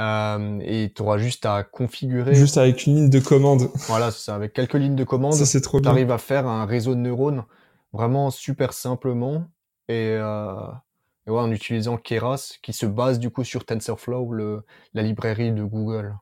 Euh, 0.00 0.58
et 0.62 0.92
tu 0.94 1.02
auras 1.02 1.18
juste 1.18 1.46
à 1.46 1.62
configurer 1.62 2.34
Juste 2.34 2.56
avec 2.56 2.86
une 2.86 2.96
ligne 2.96 3.10
de 3.10 3.20
commande. 3.20 3.70
voilà, 3.86 4.10
c'est 4.10 4.24
ça. 4.24 4.34
Avec 4.34 4.52
quelques 4.52 4.74
lignes 4.74 4.96
de 4.96 5.04
commande, 5.04 5.34
Ça, 5.34 5.44
c'est 5.46 5.60
trop 5.60 5.78
tu 5.78 5.82
bien. 5.82 5.92
arrives 5.92 6.10
à 6.10 6.18
faire 6.18 6.46
un 6.48 6.64
réseau 6.64 6.94
de 6.94 7.00
neurones 7.00 7.44
vraiment 7.92 8.30
super 8.30 8.72
simplement 8.72 9.44
et, 9.88 10.14
et 10.14 11.30
ouais, 11.30 11.40
en 11.40 11.50
utilisant 11.52 11.96
Keras 11.96 12.54
qui 12.62 12.72
se 12.72 12.86
base 12.86 13.18
du 13.20 13.30
coup 13.30 13.44
sur 13.44 13.64
TensorFlow, 13.66 14.32
le, 14.32 14.64
la 14.94 15.02
librairie 15.02 15.52
de 15.52 15.62
Google. 15.62 16.16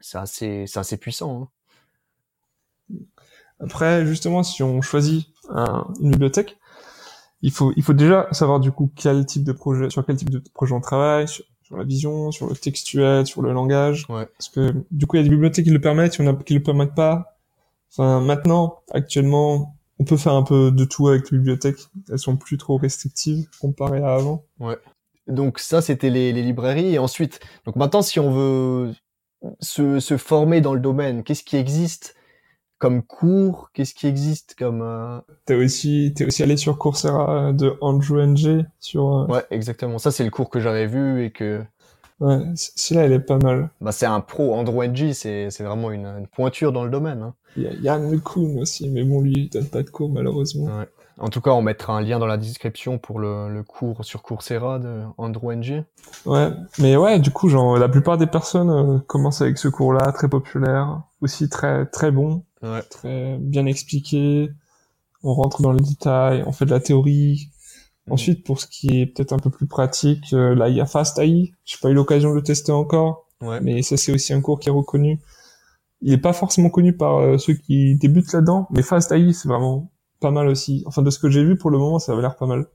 C'est 0.00 0.18
assez, 0.18 0.64
c'est 0.66 0.78
assez 0.78 0.96
puissant. 0.96 1.50
Hein. 2.90 2.96
Après, 3.60 4.06
justement, 4.06 4.42
si 4.42 4.62
on 4.62 4.80
choisit 4.82 5.26
un- 5.50 5.86
une 6.00 6.12
bibliothèque, 6.12 6.56
il 7.42 7.50
faut, 7.52 7.72
il 7.76 7.82
faut 7.82 7.92
déjà 7.92 8.28
savoir 8.32 8.60
du 8.60 8.72
coup 8.72 8.90
quel 8.94 9.26
type 9.26 9.44
de 9.44 9.52
projet, 9.52 9.90
sur 9.90 10.04
quel 10.06 10.16
type 10.16 10.30
de 10.30 10.42
projet 10.54 10.74
on 10.74 10.80
travaille, 10.80 11.28
sur, 11.28 11.44
sur 11.62 11.76
la 11.76 11.84
vision, 11.84 12.30
sur 12.30 12.48
le 12.48 12.54
textuel, 12.54 13.26
sur 13.26 13.42
le 13.42 13.52
langage. 13.52 14.06
Ouais. 14.08 14.26
Parce 14.26 14.48
que 14.48 14.74
du 14.90 15.06
coup, 15.06 15.16
il 15.16 15.20
y 15.20 15.20
a 15.20 15.24
des 15.24 15.30
bibliothèques 15.30 15.64
qui 15.64 15.70
le 15.70 15.80
permettent, 15.80 16.16
il 16.16 16.24
y 16.24 16.28
en 16.28 16.32
a 16.32 16.36
qui 16.42 16.54
le 16.54 16.62
permettent 16.62 16.94
pas. 16.94 17.36
Enfin, 17.90 18.20
maintenant, 18.20 18.82
actuellement, 18.92 19.76
on 19.98 20.04
peut 20.04 20.16
faire 20.16 20.34
un 20.34 20.42
peu 20.42 20.70
de 20.70 20.84
tout 20.84 21.08
avec 21.08 21.30
les 21.30 21.38
bibliothèques. 21.38 21.80
Elles 22.10 22.18
sont 22.18 22.36
plus 22.36 22.58
trop 22.58 22.76
restrictives 22.76 23.48
comparées 23.60 24.02
à 24.02 24.14
avant. 24.14 24.44
Donc 25.26 25.58
ça, 25.58 25.82
c'était 25.82 26.10
les, 26.10 26.32
les 26.32 26.42
librairies. 26.42 26.94
Et 26.94 26.98
ensuite, 26.98 27.40
donc 27.66 27.76
maintenant, 27.76 28.02
si 28.02 28.18
on 28.20 28.30
veut 28.30 28.92
se, 29.60 30.00
se 30.00 30.16
former 30.16 30.60
dans 30.60 30.74
le 30.74 30.80
domaine, 30.80 31.22
qu'est-ce 31.24 31.44
qui 31.44 31.56
existe 31.56 32.14
comme 32.78 33.02
cours? 33.02 33.70
Qu'est-ce 33.74 33.94
qui 33.94 34.06
existe 34.06 34.54
comme... 34.58 34.82
euh, 34.82 35.20
T'es 35.46 35.54
aussi, 35.54 36.12
t'es 36.16 36.24
aussi 36.26 36.42
allé 36.42 36.56
sur 36.56 36.78
Coursera 36.78 37.52
de 37.52 37.76
Andrew 37.80 38.20
Ng 38.20 38.64
sur, 38.80 39.06
euh, 39.08 39.26
Ouais, 39.26 39.44
exactement. 39.50 39.98
Ça, 39.98 40.10
c'est 40.12 40.24
le 40.24 40.30
cours 40.30 40.50
que 40.50 40.60
j'avais 40.60 40.86
vu 40.86 41.24
et 41.24 41.30
que... 41.32 41.62
ouais, 42.20 42.38
celui-là, 42.54 43.06
elle 43.06 43.12
est 43.12 43.20
pas 43.20 43.38
mal. 43.38 43.70
Bah, 43.80 43.92
c'est 43.92 44.06
un 44.06 44.20
pro. 44.20 44.54
Andrew 44.54 44.82
NG, 44.84 45.12
c'est 45.12 45.50
c'est 45.50 45.64
vraiment 45.64 45.90
une, 45.90 46.06
une 46.06 46.26
pointure 46.28 46.72
dans 46.72 46.84
le 46.84 46.90
domaine. 46.90 47.22
Hein. 47.22 47.34
Il 47.56 47.64
y 47.64 47.66
a 47.66 47.72
Yann 47.74 48.20
aussi, 48.60 48.88
mais 48.90 49.04
bon, 49.04 49.20
lui, 49.22 49.32
il 49.36 49.48
donne 49.50 49.66
pas 49.68 49.82
de 49.82 49.90
cours, 49.90 50.10
malheureusement. 50.10 50.66
Ouais. 50.66 50.86
En 51.20 51.28
tout 51.28 51.40
cas, 51.40 51.50
on 51.50 51.62
mettra 51.62 51.94
un 51.96 52.00
lien 52.00 52.18
dans 52.18 52.26
la 52.26 52.36
description 52.36 52.98
pour 52.98 53.18
le, 53.18 53.48
le 53.52 53.62
cours 53.64 54.04
sur 54.04 54.22
Coursera 54.22 54.78
de 54.78 55.02
Andrew 55.16 55.52
NG. 55.52 55.84
Ouais, 56.26 56.50
mais 56.78 56.96
ouais, 56.96 57.18
du 57.18 57.30
coup, 57.30 57.48
genre, 57.48 57.76
la 57.76 57.88
plupart 57.88 58.18
des 58.18 58.26
personnes 58.28 58.70
euh, 58.70 58.98
commencent 59.00 59.40
avec 59.42 59.58
ce 59.58 59.66
cours-là, 59.68 60.12
très 60.12 60.28
populaire, 60.28 61.02
aussi 61.20 61.48
très 61.48 61.86
très 61.86 62.10
bon, 62.10 62.44
Ouais. 62.62 62.82
très 62.82 63.36
bien 63.40 63.66
expliqué. 63.66 64.50
On 65.24 65.34
rentre 65.34 65.60
dans 65.62 65.72
les 65.72 65.82
détails, 65.82 66.44
on 66.46 66.52
fait 66.52 66.64
de 66.66 66.70
la 66.70 66.80
théorie. 66.80 67.48
Ensuite, 68.10 68.44
pour 68.44 68.60
ce 68.60 68.66
qui 68.66 69.00
est 69.00 69.06
peut-être 69.06 69.32
un 69.32 69.38
peu 69.38 69.50
plus 69.50 69.66
pratique, 69.66 70.32
euh, 70.32 70.54
là, 70.54 70.68
il 70.68 70.76
y 70.76 70.80
a 70.80 70.86
Fast 70.86 71.18
AI. 71.18 71.52
J'ai 71.64 71.76
pas 71.82 71.90
eu 71.90 71.94
l'occasion 71.94 72.30
de 72.30 72.36
le 72.36 72.42
tester 72.42 72.72
encore, 72.72 73.26
Ouais. 73.42 73.60
mais 73.60 73.82
ça, 73.82 73.96
c'est 73.96 74.12
aussi 74.12 74.32
un 74.32 74.40
cours 74.40 74.58
qui 74.60 74.68
est 74.68 74.72
reconnu. 74.72 75.20
Il 76.00 76.12
est 76.12 76.18
pas 76.18 76.32
forcément 76.32 76.70
connu 76.70 76.96
par 76.96 77.16
euh, 77.18 77.38
ceux 77.38 77.54
qui 77.54 77.96
débutent 77.96 78.32
là-dedans, 78.32 78.68
mais 78.70 78.82
Fast 78.82 79.10
AI, 79.12 79.32
c'est 79.32 79.48
vraiment 79.48 79.90
pas 80.20 80.30
mal 80.30 80.48
aussi. 80.48 80.82
Enfin, 80.86 81.02
de 81.02 81.10
ce 81.10 81.18
que 81.18 81.30
j'ai 81.30 81.44
vu 81.44 81.56
pour 81.56 81.70
le 81.70 81.78
moment, 81.78 81.98
ça 81.98 82.12
avait 82.12 82.22
l'air 82.22 82.36
pas 82.36 82.46
mal. 82.46 82.66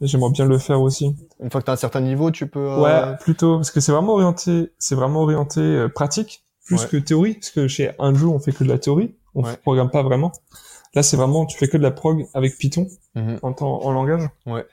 Et 0.00 0.06
J'aimerais 0.06 0.30
bien 0.30 0.44
le 0.46 0.58
faire 0.58 0.80
aussi. 0.82 1.16
Une 1.40 1.50
fois 1.50 1.60
que 1.60 1.64
tu 1.66 1.70
as 1.70 1.74
un 1.74 1.76
certain 1.76 2.00
niveau, 2.00 2.30
tu 2.30 2.46
peux... 2.46 2.58
euh, 2.60 2.80
Ouais, 2.82 3.16
plutôt 3.20 3.56
parce 3.56 3.70
que 3.70 3.80
c'est 3.80 3.92
vraiment 3.92 4.12
orienté, 4.14 4.72
c'est 4.78 4.94
vraiment 4.94 5.22
orienté 5.22 5.60
euh, 5.60 5.88
pratique 5.88 6.44
plus 6.66 6.82
Ouais. 6.82 6.88
que 6.88 6.96
théorie. 6.98 7.34
Parce 7.34 7.50
que 7.50 7.66
chez 7.68 7.92
Andrew, 7.98 8.28
on 8.34 8.38
fait 8.38 8.52
que 8.52 8.62
de 8.64 8.68
la 8.68 8.78
théorie, 8.78 9.14
on 9.34 9.42
Ouais. 9.42 9.56
programme 9.56 9.90
pas 9.90 10.02
vraiment. 10.02 10.32
Là, 10.94 11.02
c'est 11.02 11.16
vraiment, 11.16 11.46
tu 11.46 11.56
fais 11.56 11.68
que 11.68 11.76
de 11.76 11.82
la 11.82 11.92
prog 11.92 12.26
avec 12.34 12.58
Python 12.58 12.88
mhm. 13.14 13.38
en 13.42 13.52
temps, 13.52 13.82
en 13.84 13.92
langage. 13.92 14.28
Ouais. 14.46 14.66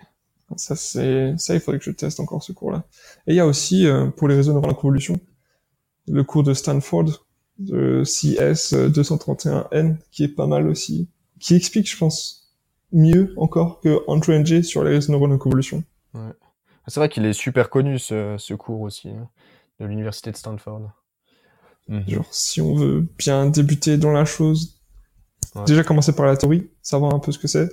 Ça, 0.56 0.76
c'est, 0.76 1.36
ça, 1.38 1.54
il 1.54 1.60
faudrait 1.60 1.78
que 1.80 1.86
je 1.86 1.92
teste 1.92 2.20
encore 2.20 2.42
ce 2.42 2.52
cours-là. 2.54 2.84
Et 3.28 3.34
il 3.34 3.36
y 3.36 3.40
a 3.40 3.46
aussi, 3.46 3.86
euh, 3.86 4.08
pour 4.08 4.28
les 4.28 4.36
réseaux 4.36 4.54
neuronales 4.54 4.72
en 4.72 4.80
convolution, 4.80 5.18
le 6.08 6.24
cours 6.24 6.44
de 6.44 6.54
Stanford, 6.54 7.06
de 7.60 8.04
CS 8.04 8.74
231N, 8.74 9.98
qui 10.12 10.24
est 10.24 10.28
pas 10.30 10.48
mal 10.48 10.68
aussi, 10.68 11.08
qui 11.40 11.56
explique, 11.56 11.90
je 11.90 11.98
pense, 11.98 12.54
mieux 12.92 13.34
encore 13.38 13.80
que 13.80 14.04
Andrew 14.08 14.34
Ng 14.34 14.64
sur 14.64 14.84
les 14.84 14.92
réseaux 14.92 15.12
neuronales 15.12 15.36
en 15.36 15.40
convolution. 15.40 15.84
C'est 16.88 17.00
vrai 17.00 17.10
qu'il 17.10 17.26
est 17.26 17.34
super 17.34 17.70
connu 17.70 18.00
ce, 18.00 18.36
ce 18.38 18.54
cours 18.54 18.82
aussi 18.82 19.10
hein, 19.10 19.30
de 19.80 19.86
l'université 19.86 20.32
de 20.32 20.38
Stanford. 20.38 20.90
Mhm. 21.90 22.04
Genre, 22.08 22.28
si 22.32 22.62
on 22.62 22.76
veut 22.76 23.08
bien 23.18 23.48
débuter 23.48 23.98
dans 23.98 24.12
la 24.12 24.26
chose, 24.26 24.80
déjà 25.66 25.84
commencer 25.84 26.16
par 26.16 26.26
la 26.26 26.38
théorie, 26.38 26.70
savoir 26.82 27.14
un 27.14 27.20
peu 27.20 27.32
ce 27.32 27.40
que 27.40 27.48
c'est. 27.48 27.70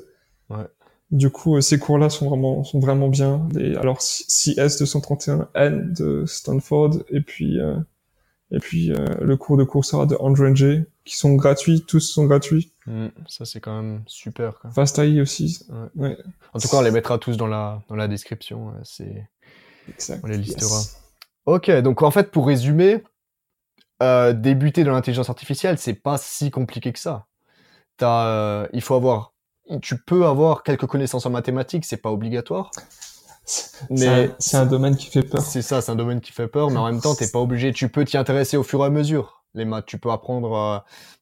Ouais. 0.50 0.66
Du 1.10 1.30
coup, 1.30 1.56
euh, 1.56 1.60
ces 1.60 1.78
cours-là 1.78 2.10
sont 2.10 2.28
vraiment, 2.28 2.64
sont 2.64 2.80
vraiment 2.80 3.08
bien. 3.08 3.46
Les, 3.52 3.76
alors, 3.76 3.98
CS 3.98 4.80
231N 4.80 5.96
de 5.96 6.24
Stanford, 6.26 6.96
et 7.10 7.20
puis, 7.20 7.60
euh, 7.60 7.76
et 8.54 8.60
puis 8.60 8.92
euh, 8.92 9.04
le 9.20 9.36
cours 9.36 9.56
de 9.56 9.64
Coursera 9.64 10.06
de 10.06 10.16
Andrew 10.20 10.48
Ng, 10.48 10.86
qui 11.04 11.16
sont 11.16 11.34
gratuits, 11.34 11.84
tous 11.84 12.00
sont 12.00 12.24
gratuits. 12.26 12.72
Mm, 12.86 13.08
ça, 13.28 13.44
c'est 13.44 13.60
quand 13.60 13.82
même 13.82 14.02
super. 14.06 14.58
Quoi. 14.60 14.70
FastAI 14.70 15.20
aussi. 15.20 15.66
Ouais. 15.96 16.16
En 16.52 16.60
tout 16.60 16.68
cas, 16.68 16.76
on 16.76 16.82
les 16.82 16.92
mettra 16.92 17.18
tous 17.18 17.36
dans 17.36 17.48
la, 17.48 17.82
dans 17.88 17.96
la 17.96 18.06
description. 18.06 18.72
C'est, 18.84 19.28
on 20.22 20.26
les 20.28 20.38
listera. 20.38 20.80
Ok, 21.46 21.70
donc 21.82 22.02
en 22.02 22.10
fait, 22.10 22.30
pour 22.30 22.46
résumer, 22.46 23.02
euh, 24.02 24.32
débuter 24.32 24.84
dans 24.84 24.92
l'intelligence 24.92 25.30
artificielle, 25.30 25.78
c'est 25.78 25.94
pas 25.94 26.16
si 26.16 26.50
compliqué 26.50 26.92
que 26.92 26.98
ça. 26.98 27.26
T'as, 27.96 28.26
euh, 28.26 28.68
il 28.72 28.82
faut 28.82 28.94
avoir, 28.94 29.34
tu 29.82 29.98
peux 29.98 30.26
avoir 30.26 30.62
quelques 30.62 30.86
connaissances 30.86 31.26
en 31.26 31.30
mathématiques, 31.30 31.84
c'est 31.84 31.98
pas 31.98 32.10
obligatoire. 32.10 32.70
Mais 33.90 34.30
c'est 34.38 34.56
un, 34.56 34.66
domaine 34.66 34.96
qui 34.96 35.06
fait 35.10 35.22
peur. 35.22 35.42
C'est 35.42 35.62
ça, 35.62 35.80
c'est 35.80 35.92
un 35.92 35.96
domaine 35.96 36.20
qui 36.20 36.32
fait 36.32 36.48
peur, 36.48 36.70
mais 36.70 36.78
en 36.78 36.86
même 36.90 37.00
temps, 37.00 37.14
t'es 37.14 37.28
pas 37.28 37.40
obligé. 37.40 37.72
Tu 37.72 37.88
peux 37.88 38.04
t'y 38.04 38.16
intéresser 38.16 38.56
au 38.56 38.62
fur 38.62 38.82
et 38.82 38.86
à 38.86 38.90
mesure. 38.90 39.44
Les 39.54 39.64
maths, 39.64 39.86
tu 39.86 39.98
peux 39.98 40.10
apprendre 40.10 40.52
euh, 40.54 40.78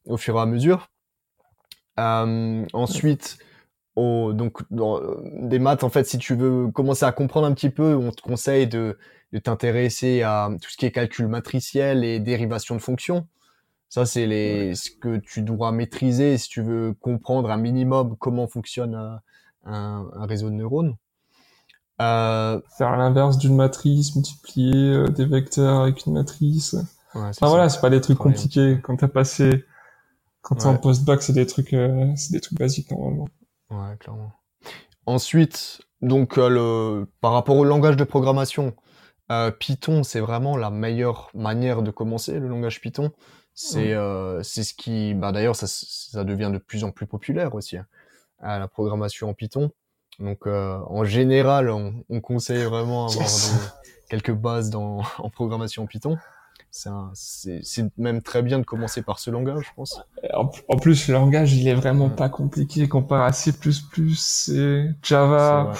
au 0.07 0.17
fur 0.17 0.37
et 0.37 0.41
à 0.41 0.47
mesure. 0.47 0.88
Euh, 1.99 2.64
ensuite, 2.73 3.38
au, 3.97 4.33
donc 4.33 4.62
dans, 4.71 5.00
des 5.43 5.59
maths, 5.59 5.85
en 5.85 5.91
fait, 5.91 6.05
si 6.05 6.19
tu 6.19 6.35
veux 6.35 6.71
commencer 6.71 7.05
à 7.05 7.12
comprendre 7.12 7.47
un 7.47 7.52
petit 7.52 7.71
peu, 7.71 7.95
on 7.95 8.12
te 8.12 8.23
conseille 8.23 8.67
de, 8.67 8.99
de 9.33 9.38
t'intéresser 9.38 10.23
à 10.23 10.50
tout 10.61 10.71
ce 10.71 10.76
qui 10.76 10.87
est 10.87 10.93
calcul 10.93 11.26
matriciel 11.26 12.05
et 12.05 12.21
dérivation 12.21 12.76
de 12.76 12.81
fonctions. 12.81 13.26
Ça, 13.88 14.07
c'est 14.07 14.26
les 14.26 14.75
ce 14.75 14.91
que 14.91 15.19
tu 15.19 15.43
dois 15.43 15.73
maîtriser 15.73 16.38
si 16.38 16.49
tu 16.49 16.62
veux 16.62 16.95
comprendre 17.00 17.50
un 17.50 17.59
minimum 17.59 18.17
comment 18.17 18.47
fonctionne 18.47 18.95
un, 18.95 19.21
un, 19.64 20.09
un 20.14 20.26
réseau 20.26 20.49
de 20.49 20.55
neurones. 20.55 20.97
Euh... 22.00 22.61
Faire 22.78 22.96
l'inverse 22.96 23.38
d'une 23.38 23.56
matrice, 23.56 24.16
multiplier 24.16 24.94
euh, 24.94 25.08
des 25.08 25.26
vecteurs 25.26 25.82
avec 25.82 26.06
une 26.06 26.14
matrice. 26.14 26.75
Ouais, 27.14 27.20
enfin 27.22 27.49
voilà, 27.49 27.68
c'est 27.68 27.80
pas 27.80 27.90
des 27.90 28.00
trucs 28.00 28.18
compliqués. 28.18 28.80
Quand 28.82 28.96
t'as 28.96 29.08
passé, 29.08 29.66
quand 30.40 30.56
t'es 30.56 30.66
en 30.66 30.76
post-bac, 30.76 31.22
c'est 31.22 31.34
des 31.34 31.46
trucs, 31.46 31.75
euh, 31.75 32.11
c'est 32.16 32.32
des 32.32 32.40
trucs 32.40 32.58
basiques 32.58 32.90
normalement. 32.90 33.28
Ouais, 33.70 33.96
clairement. 33.99 34.32
Ensuite, 35.04 35.82
donc 36.00 36.38
euh, 36.38 36.49
le, 36.49 37.11
par 37.20 37.32
rapport 37.32 37.56
au 37.56 37.64
langage 37.64 37.96
de 37.96 38.04
programmation, 38.04 38.75
euh, 39.30 39.50
Python, 39.50 40.04
c'est 40.04 40.20
vraiment 40.20 40.56
la 40.56 40.70
meilleure 40.70 41.30
manière 41.34 41.82
de 41.82 41.90
commencer 41.90 42.38
le 42.38 42.49
langage 42.49 42.80
Python. 42.80 43.12
C'est 43.54 43.94
c'est 44.42 44.62
ce 44.62 44.72
qui, 44.72 45.12
bah 45.12 45.30
d'ailleurs, 45.30 45.56
ça, 45.56 45.66
ça 45.68 46.25
devient 46.25 46.50
de 46.50 46.56
plus 46.56 46.84
en 46.84 46.90
plus 46.90 47.06
populaire 47.06 47.54
aussi, 47.54 47.76
hein, 47.76 47.87
la 48.40 48.66
programmation 48.66 49.28
en 49.28 49.34
Python. 49.34 49.70
Donc, 50.19 50.47
euh, 50.47 50.78
en 50.88 51.04
général, 51.04 51.71
on, 51.71 51.95
on 52.09 52.21
conseille 52.21 52.64
vraiment 52.64 53.07
avoir 53.11 53.28
quelques 54.09 54.33
bases 54.33 54.71
dans, 54.71 55.02
en 55.19 55.31
programmation 55.31 55.87
Python. 55.87 56.16
C'est 56.71 57.99
même 57.99 58.23
très 58.23 58.40
bien 58.40 58.59
de 58.59 58.64
commencer 58.64 59.02
par 59.02 59.19
ce 59.19 59.31
langage, 59.31 59.64
je 59.66 59.75
pense. 59.76 60.00
En, 60.33 60.50
en 60.69 60.76
plus, 60.78 61.07
le 61.09 61.14
langage, 61.14 61.52
il 61.52 61.69
est 61.69 61.75
vraiment 61.75 62.09
pas 62.09 62.31
compliqué 62.31 62.88
comparé 62.88 63.25
à 63.25 63.33
C++, 63.33 63.50
et 63.50 64.88
Java. 65.02 65.73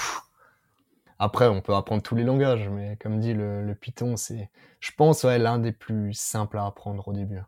Après, 1.19 1.49
on 1.49 1.63
peut 1.63 1.75
apprendre 1.75 2.03
tous 2.03 2.15
les 2.15 2.25
langages, 2.25 2.69
mais 2.69 2.99
comme 3.01 3.21
dit 3.21 3.33
le, 3.33 3.65
le 3.65 3.75
Python, 3.75 4.17
c'est, 4.17 4.51
je 4.81 4.91
pense, 4.95 5.25
ouais, 5.25 5.39
l'un 5.39 5.59
des 5.59 5.73
plus 5.73 6.13
simples 6.13 6.59
à 6.59 6.67
apprendre 6.67 7.09
au 7.09 7.15
début. 7.15 7.41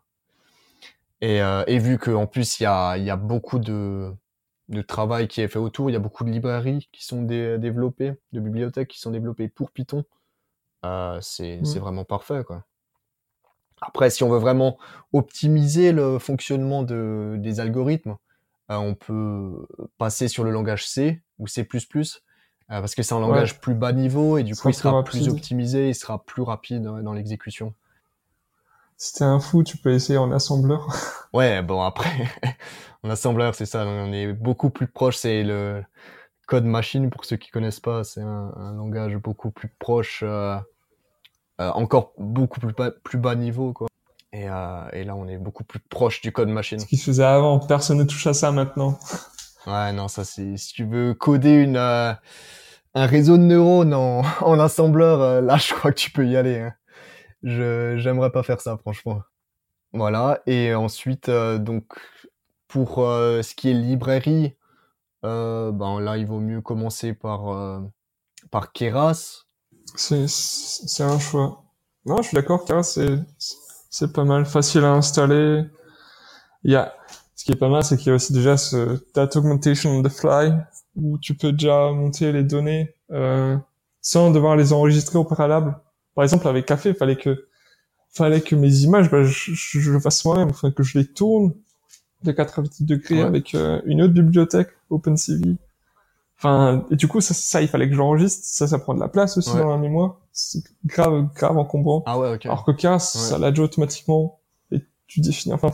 Et, 1.21 1.43
euh, 1.43 1.65
et 1.67 1.79
vu 1.79 1.99
qu'en 1.99 2.27
plus, 2.27 2.61
il 2.61 2.63
y 2.63 2.67
a, 2.67 2.97
y 2.97 3.11
a 3.11 3.17
beaucoup 3.17 3.59
de, 3.59 4.15
de 4.69 4.83
travail 4.83 5.29
qui 5.29 5.41
est 5.41 5.49
fait 5.49 5.59
autour, 5.59 5.91
il 5.91 5.93
y 5.93 5.97
a 5.97 6.01
beaucoup 6.01 6.25
de 6.25 6.31
librairies 6.31 6.89
qui 6.93 7.05
sont 7.05 7.23
dé 7.23 7.59
développées, 7.59 8.15
de 8.33 8.41
bibliothèques 8.41 8.89
qui 8.89 8.99
sont 8.99 9.11
développées 9.11 9.49
pour 9.49 9.71
Python, 9.71 10.05
euh, 10.85 11.19
c'est 11.21 11.61
mmh. 11.61 11.79
vraiment 11.79 12.05
parfait, 12.05 12.43
quoi. 12.45 12.65
Après, 13.81 14.09
si 14.11 14.23
on 14.23 14.31
veut 14.31 14.39
vraiment 14.39 14.79
optimiser 15.13 15.93
le 15.93 16.19
fonctionnement 16.19 16.83
de, 16.83 17.37
des 17.39 17.61
algorithmes, 17.61 18.17
euh, 18.71 18.77
on 18.77 18.95
peut 18.95 19.67
passer 19.99 20.29
sur 20.29 20.45
le 20.45 20.51
langage 20.51 20.87
C 20.87 21.23
ou 21.39 21.47
C++, 21.47 21.63
euh, 21.63 22.07
parce 22.69 22.95
que 22.95 23.03
c'est 23.03 23.15
un 23.15 23.21
langage 23.21 23.61
plus 23.61 23.75
bas 23.75 23.93
niveau 23.93 24.39
et 24.39 24.43
du 24.43 24.57
coup 24.57 24.71
il 24.71 24.75
sera 24.75 25.03
plus, 25.05 25.29
optimisé, 25.29 25.91
il 25.91 25.95
sera 25.95 26.25
plus 26.25 26.43
rapide 26.43 26.83
dans 26.83 27.13
l'exécution. 27.13 27.75
Si 28.97 29.15
t'es 29.15 29.25
un 29.25 29.41
fou, 29.41 29.63
tu 29.65 29.77
peux 29.77 29.93
essayer 29.93 30.19
en 30.19 30.31
assembleur. 30.33 30.89
ouais, 31.33 31.63
bon 31.63 31.83
après, 31.83 32.29
en 33.03 33.11
assembleur 33.11 33.55
c'est 33.55 33.67
ça, 33.67 33.85
on 33.87 34.13
est 34.13 34.33
beaucoup 34.33 34.71
plus 34.71 34.87
proche, 34.87 35.17
c'est 35.17 35.43
le 35.43 35.83
code 36.47 36.65
machine 36.65 37.11
pour 37.11 37.25
ceux 37.25 37.37
qui 37.37 37.51
connaissent 37.51 37.81
pas, 37.81 38.05
c'est 38.05 38.21
un, 38.21 38.53
un, 38.57 38.75
langage 38.75 39.17
beaucoup 39.17 39.51
plus 39.51 39.69
proche, 39.79 40.23
euh, 40.23 40.57
euh, 41.61 41.71
encore 41.71 42.13
beaucoup 42.19 42.61
plus 42.61 42.73
bas, 42.73 42.91
plus 43.03 43.19
bas 43.19 43.35
niveau 43.35 43.73
quoi. 43.73 43.89
Et, 44.33 44.49
euh, 44.49 44.89
et, 44.93 45.05
là 45.05 45.15
on 45.17 45.27
est 45.29 45.39
beaucoup 45.39 45.65
plus 45.65 45.81
proche 45.81 46.21
du 46.21 46.33
code 46.33 46.49
machine. 46.49 46.79
Ce 46.79 46.87
qui 46.87 46.97
se 46.97 47.05
faisait 47.05 47.25
avant, 47.25 47.59
personne 47.61 47.99
ne 47.99 48.05
touche 48.05 48.27
à 48.27 48.35
ça 48.35 48.53
maintenant. 48.53 48.99
Ouais, 49.67 49.95
non, 49.95 50.09
ça 50.09 50.25
c'est 50.25 50.59
si 50.59 50.75
tu 50.75 50.85
veux 50.85 51.15
coder 51.15 51.55
une 51.55 51.79
un 51.79 52.19
réseau 52.95 53.39
de 53.39 53.45
neurones 53.45 53.95
en, 53.95 54.21
en 54.43 54.61
assembleur, 54.61 55.41
là 55.41 55.57
je 55.57 55.73
crois 55.73 55.91
que 55.91 55.97
tu 55.97 56.11
peux 56.11 56.27
y 56.27 56.37
aller. 56.37 56.59
Hein. 56.59 56.75
Je 57.45 57.97
j'aimerais 57.99 58.33
pas 58.33 58.43
faire 58.43 58.61
ça 58.61 58.77
franchement. 58.79 59.23
Voilà, 59.93 60.43
et 60.47 60.75
ensuite 60.75 61.29
euh, 61.29 61.59
donc 61.59 61.85
pour 62.67 62.97
ce 62.97 63.55
qui 63.55 63.71
est 63.71 63.75
librairie, 63.75 64.57
ben 65.23 66.01
là 66.01 66.17
il 66.17 66.27
vaut 66.27 66.41
mieux 66.41 66.61
commencer 66.61 67.15
par 67.15 67.83
par 68.51 68.73
Keras. 68.73 69.45
C'est 69.95 70.27
c'est 70.29 71.05
un 71.05 71.19
choix. 71.21 71.63
Non, 72.07 72.19
je 72.19 72.29
suis 72.29 72.35
d'accord, 72.35 72.65
Keras 72.65 72.83
c'est 72.83 73.19
c'est 73.91 74.13
pas 74.13 74.25
mal, 74.25 74.45
facile 74.45 74.85
à 74.85 74.93
installer. 74.93 75.65
Il 76.65 76.73
y 76.73 76.77
a 76.77 76.93
ce 77.37 77.45
qui 77.45 77.53
est 77.53 77.57
pas 77.57 77.69
mal, 77.69 77.85
c'est 77.85 77.97
qu'il 77.97 78.09
y 78.09 78.11
a 78.11 78.15
aussi 78.15 78.33
déjà 78.33 78.57
ce 78.57 79.05
data 79.15 79.39
augmentation 79.39 79.91
on 79.91 80.03
the 80.03 80.09
fly, 80.09 80.53
où 80.97 81.19
tu 81.19 81.35
peux 81.37 81.53
déjà 81.53 81.91
monter 81.93 82.33
les 82.33 82.43
données 82.43 82.95
euh, 83.11 83.57
sans 84.01 84.31
devoir 84.31 84.57
les 84.57 84.73
enregistrer 84.73 85.19
au 85.19 85.25
préalable. 85.25 85.77
Par 86.15 86.25
exemple, 86.25 86.47
avec 86.49 86.67
Café, 86.67 86.91
il 86.91 86.95
fallait 86.95 87.17
que 87.17 87.49
fallait 88.11 88.41
que 88.41 88.55
mes 88.55 88.73
images, 88.83 89.11
bah, 89.11 89.25
je, 89.25 89.53
je, 89.53 89.91
le 89.91 89.99
fasse 89.99 90.25
moi-même, 90.25 90.49
enfin 90.49 90.71
que 90.71 90.85
je 90.85 90.99
les 90.99 91.05
tourne 91.05 91.53
de 92.23 92.33
90 92.33 92.85
degrés 92.85 93.21
avec 93.21 93.55
euh, 93.55 93.81
une 93.87 94.03
autre 94.03 94.15
bibliothèque, 94.15 94.69
OpenCV. 94.91 95.57
Enfin, 96.39 96.87
et 96.91 96.97
du 96.97 97.09
coup, 97.09 97.21
ça, 97.21 97.35
ça 97.35 97.63
il 97.63 97.69
fallait 97.69 97.89
que 97.89 97.95
j'enregistre. 97.95 98.43
Ça, 98.45 98.67
ça 98.67 98.79
prend 98.79 98.95
de 98.95 99.01
la 99.01 99.09
place 99.09 99.37
aussi 99.37 99.57
dans 99.57 99.71
la 99.71 99.79
mémoire. 99.79 100.21
C'est 100.33 100.63
grave, 100.85 101.29
grave 101.35 101.57
encombrant. 101.57 102.03
Ah 102.07 102.19
ouais, 102.19 102.35
ok. 102.35 102.47
Alors 102.47 102.65
que 102.65 102.73
Keras, 102.73 102.99
ça 102.99 103.39
l'a 103.39 103.51
déjà 103.51 103.63
automatiquement 103.63 104.41
et 104.71 104.83
tu 105.07 105.21
définis. 105.21 105.55
Enfin, 105.55 105.71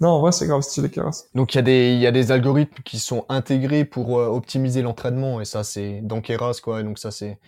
non, 0.00 0.10
en 0.10 0.20
vrai, 0.20 0.32
c'est 0.32 0.46
grave 0.46 0.62
stylé 0.62 0.90
Keras. 0.90 1.24
Donc, 1.34 1.54
il 1.54 1.56
y, 1.56 1.60
a 1.60 1.62
des, 1.62 1.92
il 1.94 2.00
y 2.00 2.06
a 2.06 2.12
des 2.12 2.30
algorithmes 2.30 2.82
qui 2.84 2.98
sont 2.98 3.24
intégrés 3.28 3.84
pour 3.84 4.18
euh, 4.18 4.26
optimiser 4.26 4.82
l'entraînement, 4.82 5.40
et 5.40 5.44
ça, 5.44 5.64
c'est 5.64 6.00
dans 6.02 6.20
Keras, 6.20 6.60
quoi. 6.62 6.82
Donc, 6.82 6.98
ça, 6.98 7.10
c'est, 7.10 7.38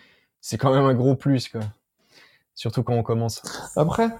c'est 0.41 0.59
quand 0.59 0.75
même 0.75 0.85
un 0.85 0.95
gros 0.95 1.15
plus, 1.15 1.49
quoi. 1.49 1.61
Surtout 2.61 2.83
quand 2.83 2.93
on 2.93 3.03
commence. 3.03 3.41
Après, 3.75 4.11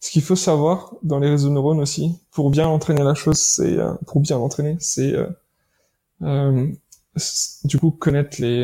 ce 0.00 0.10
qu'il 0.10 0.22
faut 0.22 0.34
savoir 0.34 0.94
dans 1.02 1.18
les 1.18 1.28
réseaux 1.28 1.50
neurones 1.50 1.78
aussi, 1.78 2.18
pour 2.30 2.48
bien 2.48 2.66
entraîner 2.66 3.02
la 3.02 3.12
chose, 3.12 3.36
c'est, 3.36 3.76
euh, 3.76 3.92
pour 4.06 4.22
bien 4.22 4.38
l'entraîner, 4.38 4.78
c'est, 4.80 5.12
euh, 5.12 5.26
euh, 6.22 6.72
du 7.64 7.78
coup, 7.78 7.90
connaître 7.90 8.40
les, 8.40 8.62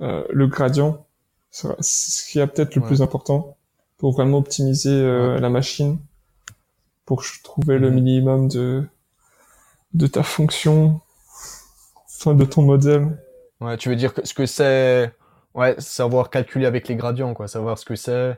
euh, 0.00 0.24
le 0.30 0.48
gradient. 0.48 1.06
C'est 1.52 1.68
ce 1.80 2.28
qui 2.28 2.40
est 2.40 2.46
peut-être 2.48 2.74
le 2.74 2.82
ouais. 2.82 2.88
plus 2.88 3.00
important 3.00 3.56
pour 3.96 4.10
vraiment 4.10 4.38
optimiser 4.38 4.90
ouais. 4.90 5.38
la 5.38 5.50
machine 5.50 6.00
pour 7.04 7.22
trouver 7.44 7.78
le 7.78 7.90
mhm. 7.90 7.94
minimum 7.94 8.48
de 8.48 8.84
de 9.94 10.08
ta 10.08 10.24
fonction, 10.24 11.00
enfin 12.08 12.34
de 12.34 12.44
ton 12.44 12.62
modèle. 12.62 13.22
Ouais, 13.60 13.76
tu 13.76 13.88
veux 13.88 13.94
dire 13.94 14.12
que 14.14 14.26
ce 14.26 14.34
que 14.34 14.46
c'est, 14.46 15.14
ouais, 15.54 15.76
savoir 15.78 16.28
calculer 16.28 16.66
avec 16.66 16.88
les 16.88 16.96
gradients, 16.96 17.34
quoi, 17.34 17.46
savoir 17.46 17.78
ce 17.78 17.84
que 17.84 17.94
c'est. 17.94 18.36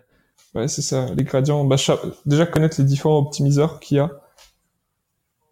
Ouais, 0.55 0.69
c'est 0.69 0.83
ça, 0.83 1.07
les 1.15 1.25
gradients. 1.25 1.65
Bah, 1.65 1.77
déjà 2.27 2.47
connaître 2.47 2.81
les 2.81 2.85
différents 2.85 3.19
optimiseurs 3.19 3.79
qu'il 3.81 3.99
y 3.99 4.01
a, 4.01 4.11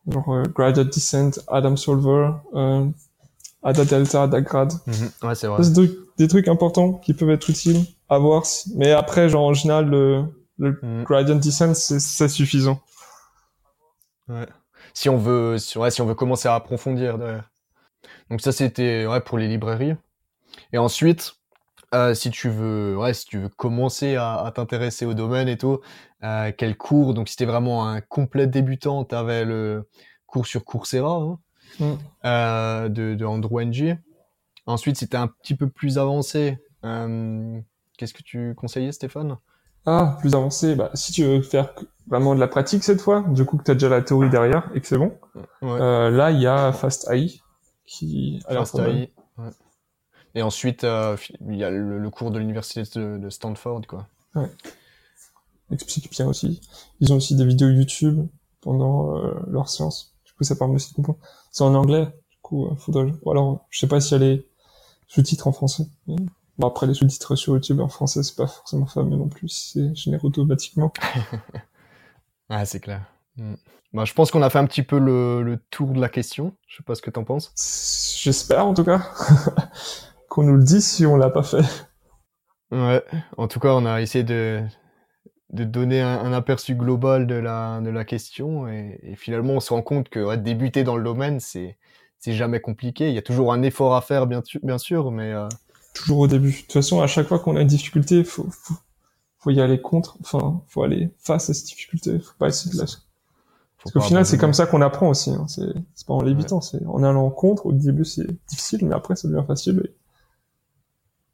genre 0.08 0.34
euh, 0.34 0.42
gradient 0.54 0.84
descent, 0.84 1.40
Adam 1.48 1.76
Solver, 1.76 2.30
euh, 2.54 2.86
Ada 3.62 3.84
Delta, 3.84 4.24
Ada 4.24 4.40
Grad. 4.40 4.72
Mm 4.72 4.92
-hmm. 4.92 5.26
Ouais, 5.26 5.34
c'est 5.34 5.46
vrai. 5.46 5.62
C'est 5.62 5.72
des, 5.72 5.90
des, 6.16 6.28
trucs 6.28 6.48
importants 6.48 6.94
qui 6.94 7.14
peuvent 7.14 7.30
être 7.30 7.48
utiles 7.50 7.84
à 8.08 8.18
voir. 8.18 8.42
Mais 8.74 8.92
après, 8.92 9.28
genre 9.28 9.46
en 9.46 9.54
général, 9.54 9.86
le, 9.88 10.24
le 10.58 10.70
mm 10.70 10.78
-hmm. 10.82 11.04
gradient 11.04 11.36
descent, 11.40 11.74
c'est 11.74 12.28
suffisant. 12.28 12.80
Ouais. 14.28 14.48
Si 14.94 15.08
on 15.08 15.16
veut, 15.16 15.58
si, 15.58 15.78
ouais, 15.78 15.90
si 15.90 16.02
on 16.02 16.06
veut 16.06 16.14
commencer 16.14 16.48
à 16.48 16.54
approfondir 16.54 17.18
derrière. 17.18 17.50
Donc 18.30 18.40
ça 18.40 18.52
c'était 18.52 19.06
ouais 19.06 19.20
pour 19.20 19.38
les 19.38 19.48
librairies. 19.48 19.96
Et 20.72 20.78
ensuite, 20.78 21.34
Euh, 21.94 22.12
si 22.14 22.30
tu 22.30 22.50
veux, 22.50 22.96
ouais, 22.98 23.14
si 23.14 23.24
tu 23.24 23.38
veux 23.38 23.48
commencer 23.48 24.16
à, 24.16 24.40
à 24.44 24.50
t'intéresser 24.52 25.06
au 25.06 25.14
domaine 25.14 25.48
et 25.48 25.56
tout, 25.56 25.80
euh, 26.22 26.52
quel 26.56 26.76
cours? 26.76 27.14
Donc, 27.14 27.28
si 27.28 27.36
t'es 27.36 27.46
vraiment 27.46 27.86
un 27.88 28.00
complet 28.02 28.46
débutant, 28.46 29.04
t'avais 29.04 29.44
le 29.44 29.88
cours 30.26 30.46
sur 30.46 30.64
Coursera 30.64 31.14
hein, 31.14 31.38
Mm. 31.80 31.94
euh, 32.24 32.88
de, 32.88 33.14
de 33.14 33.24
Andrew 33.24 33.60
Ng. 33.62 33.96
Ensuite, 34.66 34.96
si 34.98 35.08
t'es 35.08 35.16
un 35.16 35.28
petit 35.28 35.54
peu 35.54 35.68
plus 35.68 35.96
avancé, 35.98 36.58
euh, 36.84 37.58
qu'est-ce 37.96 38.12
que 38.12 38.22
tu 38.22 38.54
conseillais, 38.54 38.92
Stéphane? 38.92 39.36
Ah, 39.86 40.16
plus 40.20 40.34
avancé, 40.34 40.74
bah, 40.74 40.90
si 40.94 41.12
tu 41.12 41.24
veux 41.24 41.40
faire 41.40 41.72
vraiment 42.06 42.34
de 42.34 42.40
la 42.40 42.48
pratique 42.48 42.84
cette 42.84 43.00
fois, 43.00 43.24
du 43.28 43.44
coup 43.46 43.56
que 43.56 43.62
tu 43.62 43.70
as 43.70 43.74
déjà 43.74 43.88
la 43.88 44.02
théorie 44.02 44.28
derrière 44.28 44.68
et 44.74 44.80
que 44.80 44.86
c'est 44.86 44.98
bon, 44.98 45.12
Ouais. 45.62 45.80
euh, 45.80 46.10
là, 46.10 46.30
il 46.32 46.40
y 46.40 46.46
a 46.46 46.72
Fast 46.72 47.08
AI 47.10 47.40
qui 47.86 48.40
a 48.46 48.52
l'air 48.54 48.66
Fast. 48.66 48.78
AI. 48.80 49.10
Et 50.38 50.42
ensuite, 50.42 50.84
euh, 50.84 51.16
il 51.48 51.56
y 51.56 51.64
a 51.64 51.70
le, 51.70 51.98
le 51.98 52.10
cours 52.10 52.30
de 52.30 52.38
l'université 52.38 52.84
de, 52.96 53.18
de 53.18 53.28
Stanford, 53.28 53.80
quoi. 53.88 54.06
explique 55.72 56.12
bien 56.12 56.28
aussi. 56.28 56.60
Ils 57.00 57.12
ont 57.12 57.16
aussi 57.16 57.34
des 57.34 57.44
vidéos 57.44 57.70
YouTube 57.70 58.24
pendant 58.60 59.16
euh, 59.16 59.34
leur 59.48 59.68
séance. 59.68 60.14
Du 60.24 60.32
coup, 60.34 60.44
ça 60.44 60.54
permet 60.54 60.76
aussi 60.76 60.90
de 60.90 60.94
comprendre. 60.94 61.18
C'est 61.50 61.64
en 61.64 61.74
anglais, 61.74 62.06
du 62.30 62.36
coup, 62.40 62.66
euh, 62.66 62.76
faudrait... 62.76 63.12
Ou 63.24 63.32
alors, 63.32 63.66
je 63.70 63.80
sais 63.80 63.88
pas 63.88 64.00
s'il 64.00 64.12
y 64.12 64.14
a 64.14 64.24
les 64.24 64.48
sous-titres 65.08 65.48
en 65.48 65.52
français. 65.52 65.88
Bon, 66.06 66.68
après, 66.68 66.86
les 66.86 66.94
sous-titres 66.94 67.34
sur 67.34 67.54
YouTube 67.54 67.80
en 67.80 67.88
français, 67.88 68.22
c'est 68.22 68.36
pas 68.36 68.46
forcément 68.46 68.86
fameux 68.86 69.16
non 69.16 69.28
plus. 69.28 69.48
C'est 69.48 69.92
généré 69.96 70.24
automatiquement. 70.24 70.92
Ah, 72.50 72.64
c'est 72.64 72.80
clair. 72.80 73.02
Mm. 73.36 73.56
Bah, 73.92 74.04
je 74.06 74.14
pense 74.14 74.30
qu'on 74.30 74.40
a 74.40 74.48
fait 74.48 74.58
un 74.58 74.66
petit 74.66 74.82
peu 74.82 74.98
le, 74.98 75.42
le 75.42 75.58
tour 75.70 75.92
de 75.92 76.00
la 76.00 76.08
question. 76.08 76.54
Je 76.66 76.78
sais 76.78 76.82
pas 76.82 76.94
ce 76.94 77.02
que 77.02 77.10
t'en 77.10 77.24
penses. 77.24 77.52
J'espère, 78.22 78.66
en 78.66 78.72
tout 78.72 78.84
cas, 78.84 79.02
qu'on 80.28 80.44
nous 80.44 80.56
le 80.56 80.64
dise 80.64 80.86
si 80.86 81.06
on 81.06 81.16
l'a 81.16 81.30
pas 81.30 81.42
fait. 81.42 81.64
Ouais. 82.70 83.02
En 83.36 83.48
tout 83.48 83.60
cas, 83.60 83.72
on 83.74 83.86
a 83.86 84.00
essayé 84.00 84.24
de, 84.24 84.62
de 85.50 85.64
donner 85.64 86.00
un, 86.00 86.18
un 86.20 86.32
aperçu 86.32 86.74
global 86.74 87.26
de 87.26 87.34
la, 87.34 87.80
de 87.80 87.90
la 87.90 88.04
question 88.04 88.68
et, 88.68 89.00
et 89.02 89.16
finalement, 89.16 89.54
on 89.54 89.60
se 89.60 89.72
rend 89.72 89.82
compte 89.82 90.08
que 90.08 90.20
ouais, 90.20 90.38
débuter 90.38 90.84
dans 90.84 90.96
le 90.96 91.04
domaine, 91.04 91.40
c'est, 91.40 91.78
c'est 92.18 92.32
jamais 92.34 92.60
compliqué. 92.60 93.08
Il 93.08 93.14
y 93.14 93.18
a 93.18 93.22
toujours 93.22 93.52
un 93.52 93.62
effort 93.62 93.94
à 93.96 94.00
faire, 94.00 94.26
bien, 94.26 94.42
bien 94.62 94.78
sûr, 94.78 95.10
mais 95.10 95.32
euh, 95.32 95.48
Toujours 95.94 96.18
au 96.20 96.26
début. 96.28 96.52
De 96.52 96.56
toute 96.56 96.72
façon, 96.72 97.00
à 97.00 97.06
chaque 97.08 97.26
fois 97.26 97.40
qu'on 97.40 97.56
a 97.56 97.62
une 97.62 97.66
difficulté, 97.66 98.22
faut, 98.22 98.46
faut, 98.50 98.74
faut 99.38 99.50
y 99.50 99.60
aller 99.60 99.80
contre. 99.80 100.16
Enfin, 100.20 100.62
faut 100.68 100.82
aller 100.82 101.10
face 101.18 101.50
à 101.50 101.54
cette 101.54 101.66
difficulté. 101.66 102.20
Faut 102.20 102.34
pas 102.38 102.48
essayer 102.48 102.72
de 102.72 102.78
la... 102.78 102.86
faut 102.86 102.98
Parce 103.82 103.92
qu'au 103.92 104.00
final, 104.00 104.24
c'est 104.24 104.38
comme 104.38 104.52
ça 104.52 104.66
qu'on 104.66 104.82
apprend 104.82 105.08
aussi. 105.08 105.30
Hein. 105.30 105.46
C'est 105.48 106.06
pas 106.06 106.14
en 106.14 106.22
l'évitant, 106.22 106.60
c'est 106.60 106.84
en 106.86 107.02
allant 107.02 107.30
contre. 107.30 107.66
Au 107.66 107.72
début, 107.72 108.04
c'est 108.04 108.26
difficile, 108.48 108.84
mais 108.84 108.94
après, 108.94 109.16
ça 109.16 109.26
devient 109.28 109.44
facile. 109.46 109.82
Et 109.84 109.94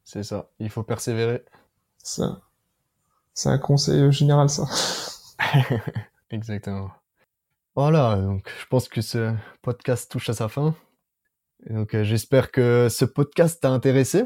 C'est 0.05 0.23
ça. 0.23 0.49
Il 0.59 0.69
faut 0.69 0.83
persévérer. 0.83 1.43
ça, 1.97 2.41
c'est 3.33 3.49
un 3.49 3.57
conseil 3.57 3.99
euh, 4.01 4.11
général, 4.11 4.49
ça. 4.49 4.65
Exactement. 6.29 6.91
Voilà, 7.75 8.15
donc 8.15 8.49
je 8.57 8.65
pense 8.67 8.87
que 8.87 9.01
ce 9.01 9.33
podcast 9.61 10.09
touche 10.09 10.29
à 10.29 10.33
sa 10.33 10.47
fin. 10.47 10.73
Et 11.67 11.73
donc 11.73 11.93
euh, 11.93 12.03
j'espère 12.03 12.51
que 12.51 12.87
ce 12.89 13.03
podcast 13.03 13.61
t'a 13.61 13.69
intéressé, 13.69 14.25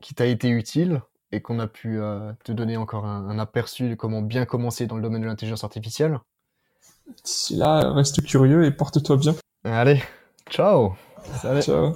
qu'il 0.00 0.14
t'a 0.14 0.26
été 0.26 0.48
utile 0.48 1.02
et 1.32 1.40
qu'on 1.40 1.58
a 1.58 1.66
pu 1.66 1.98
euh, 1.98 2.32
te 2.44 2.52
donner 2.52 2.76
encore 2.76 3.06
un, 3.06 3.28
un 3.28 3.38
aperçu 3.40 3.88
de 3.88 3.94
comment 3.96 4.22
bien 4.22 4.44
commencer 4.44 4.86
dans 4.86 4.96
le 4.96 5.02
domaine 5.02 5.22
de 5.22 5.26
l'intelligence 5.26 5.64
artificielle. 5.64 6.20
D'ici 7.24 7.56
là, 7.56 7.92
reste 7.92 8.24
curieux 8.24 8.64
et 8.64 8.70
porte-toi 8.70 9.16
bien. 9.16 9.34
Allez, 9.64 10.02
ciao 10.48 10.94
Salut 11.40 11.62
Ciao. 11.62 11.94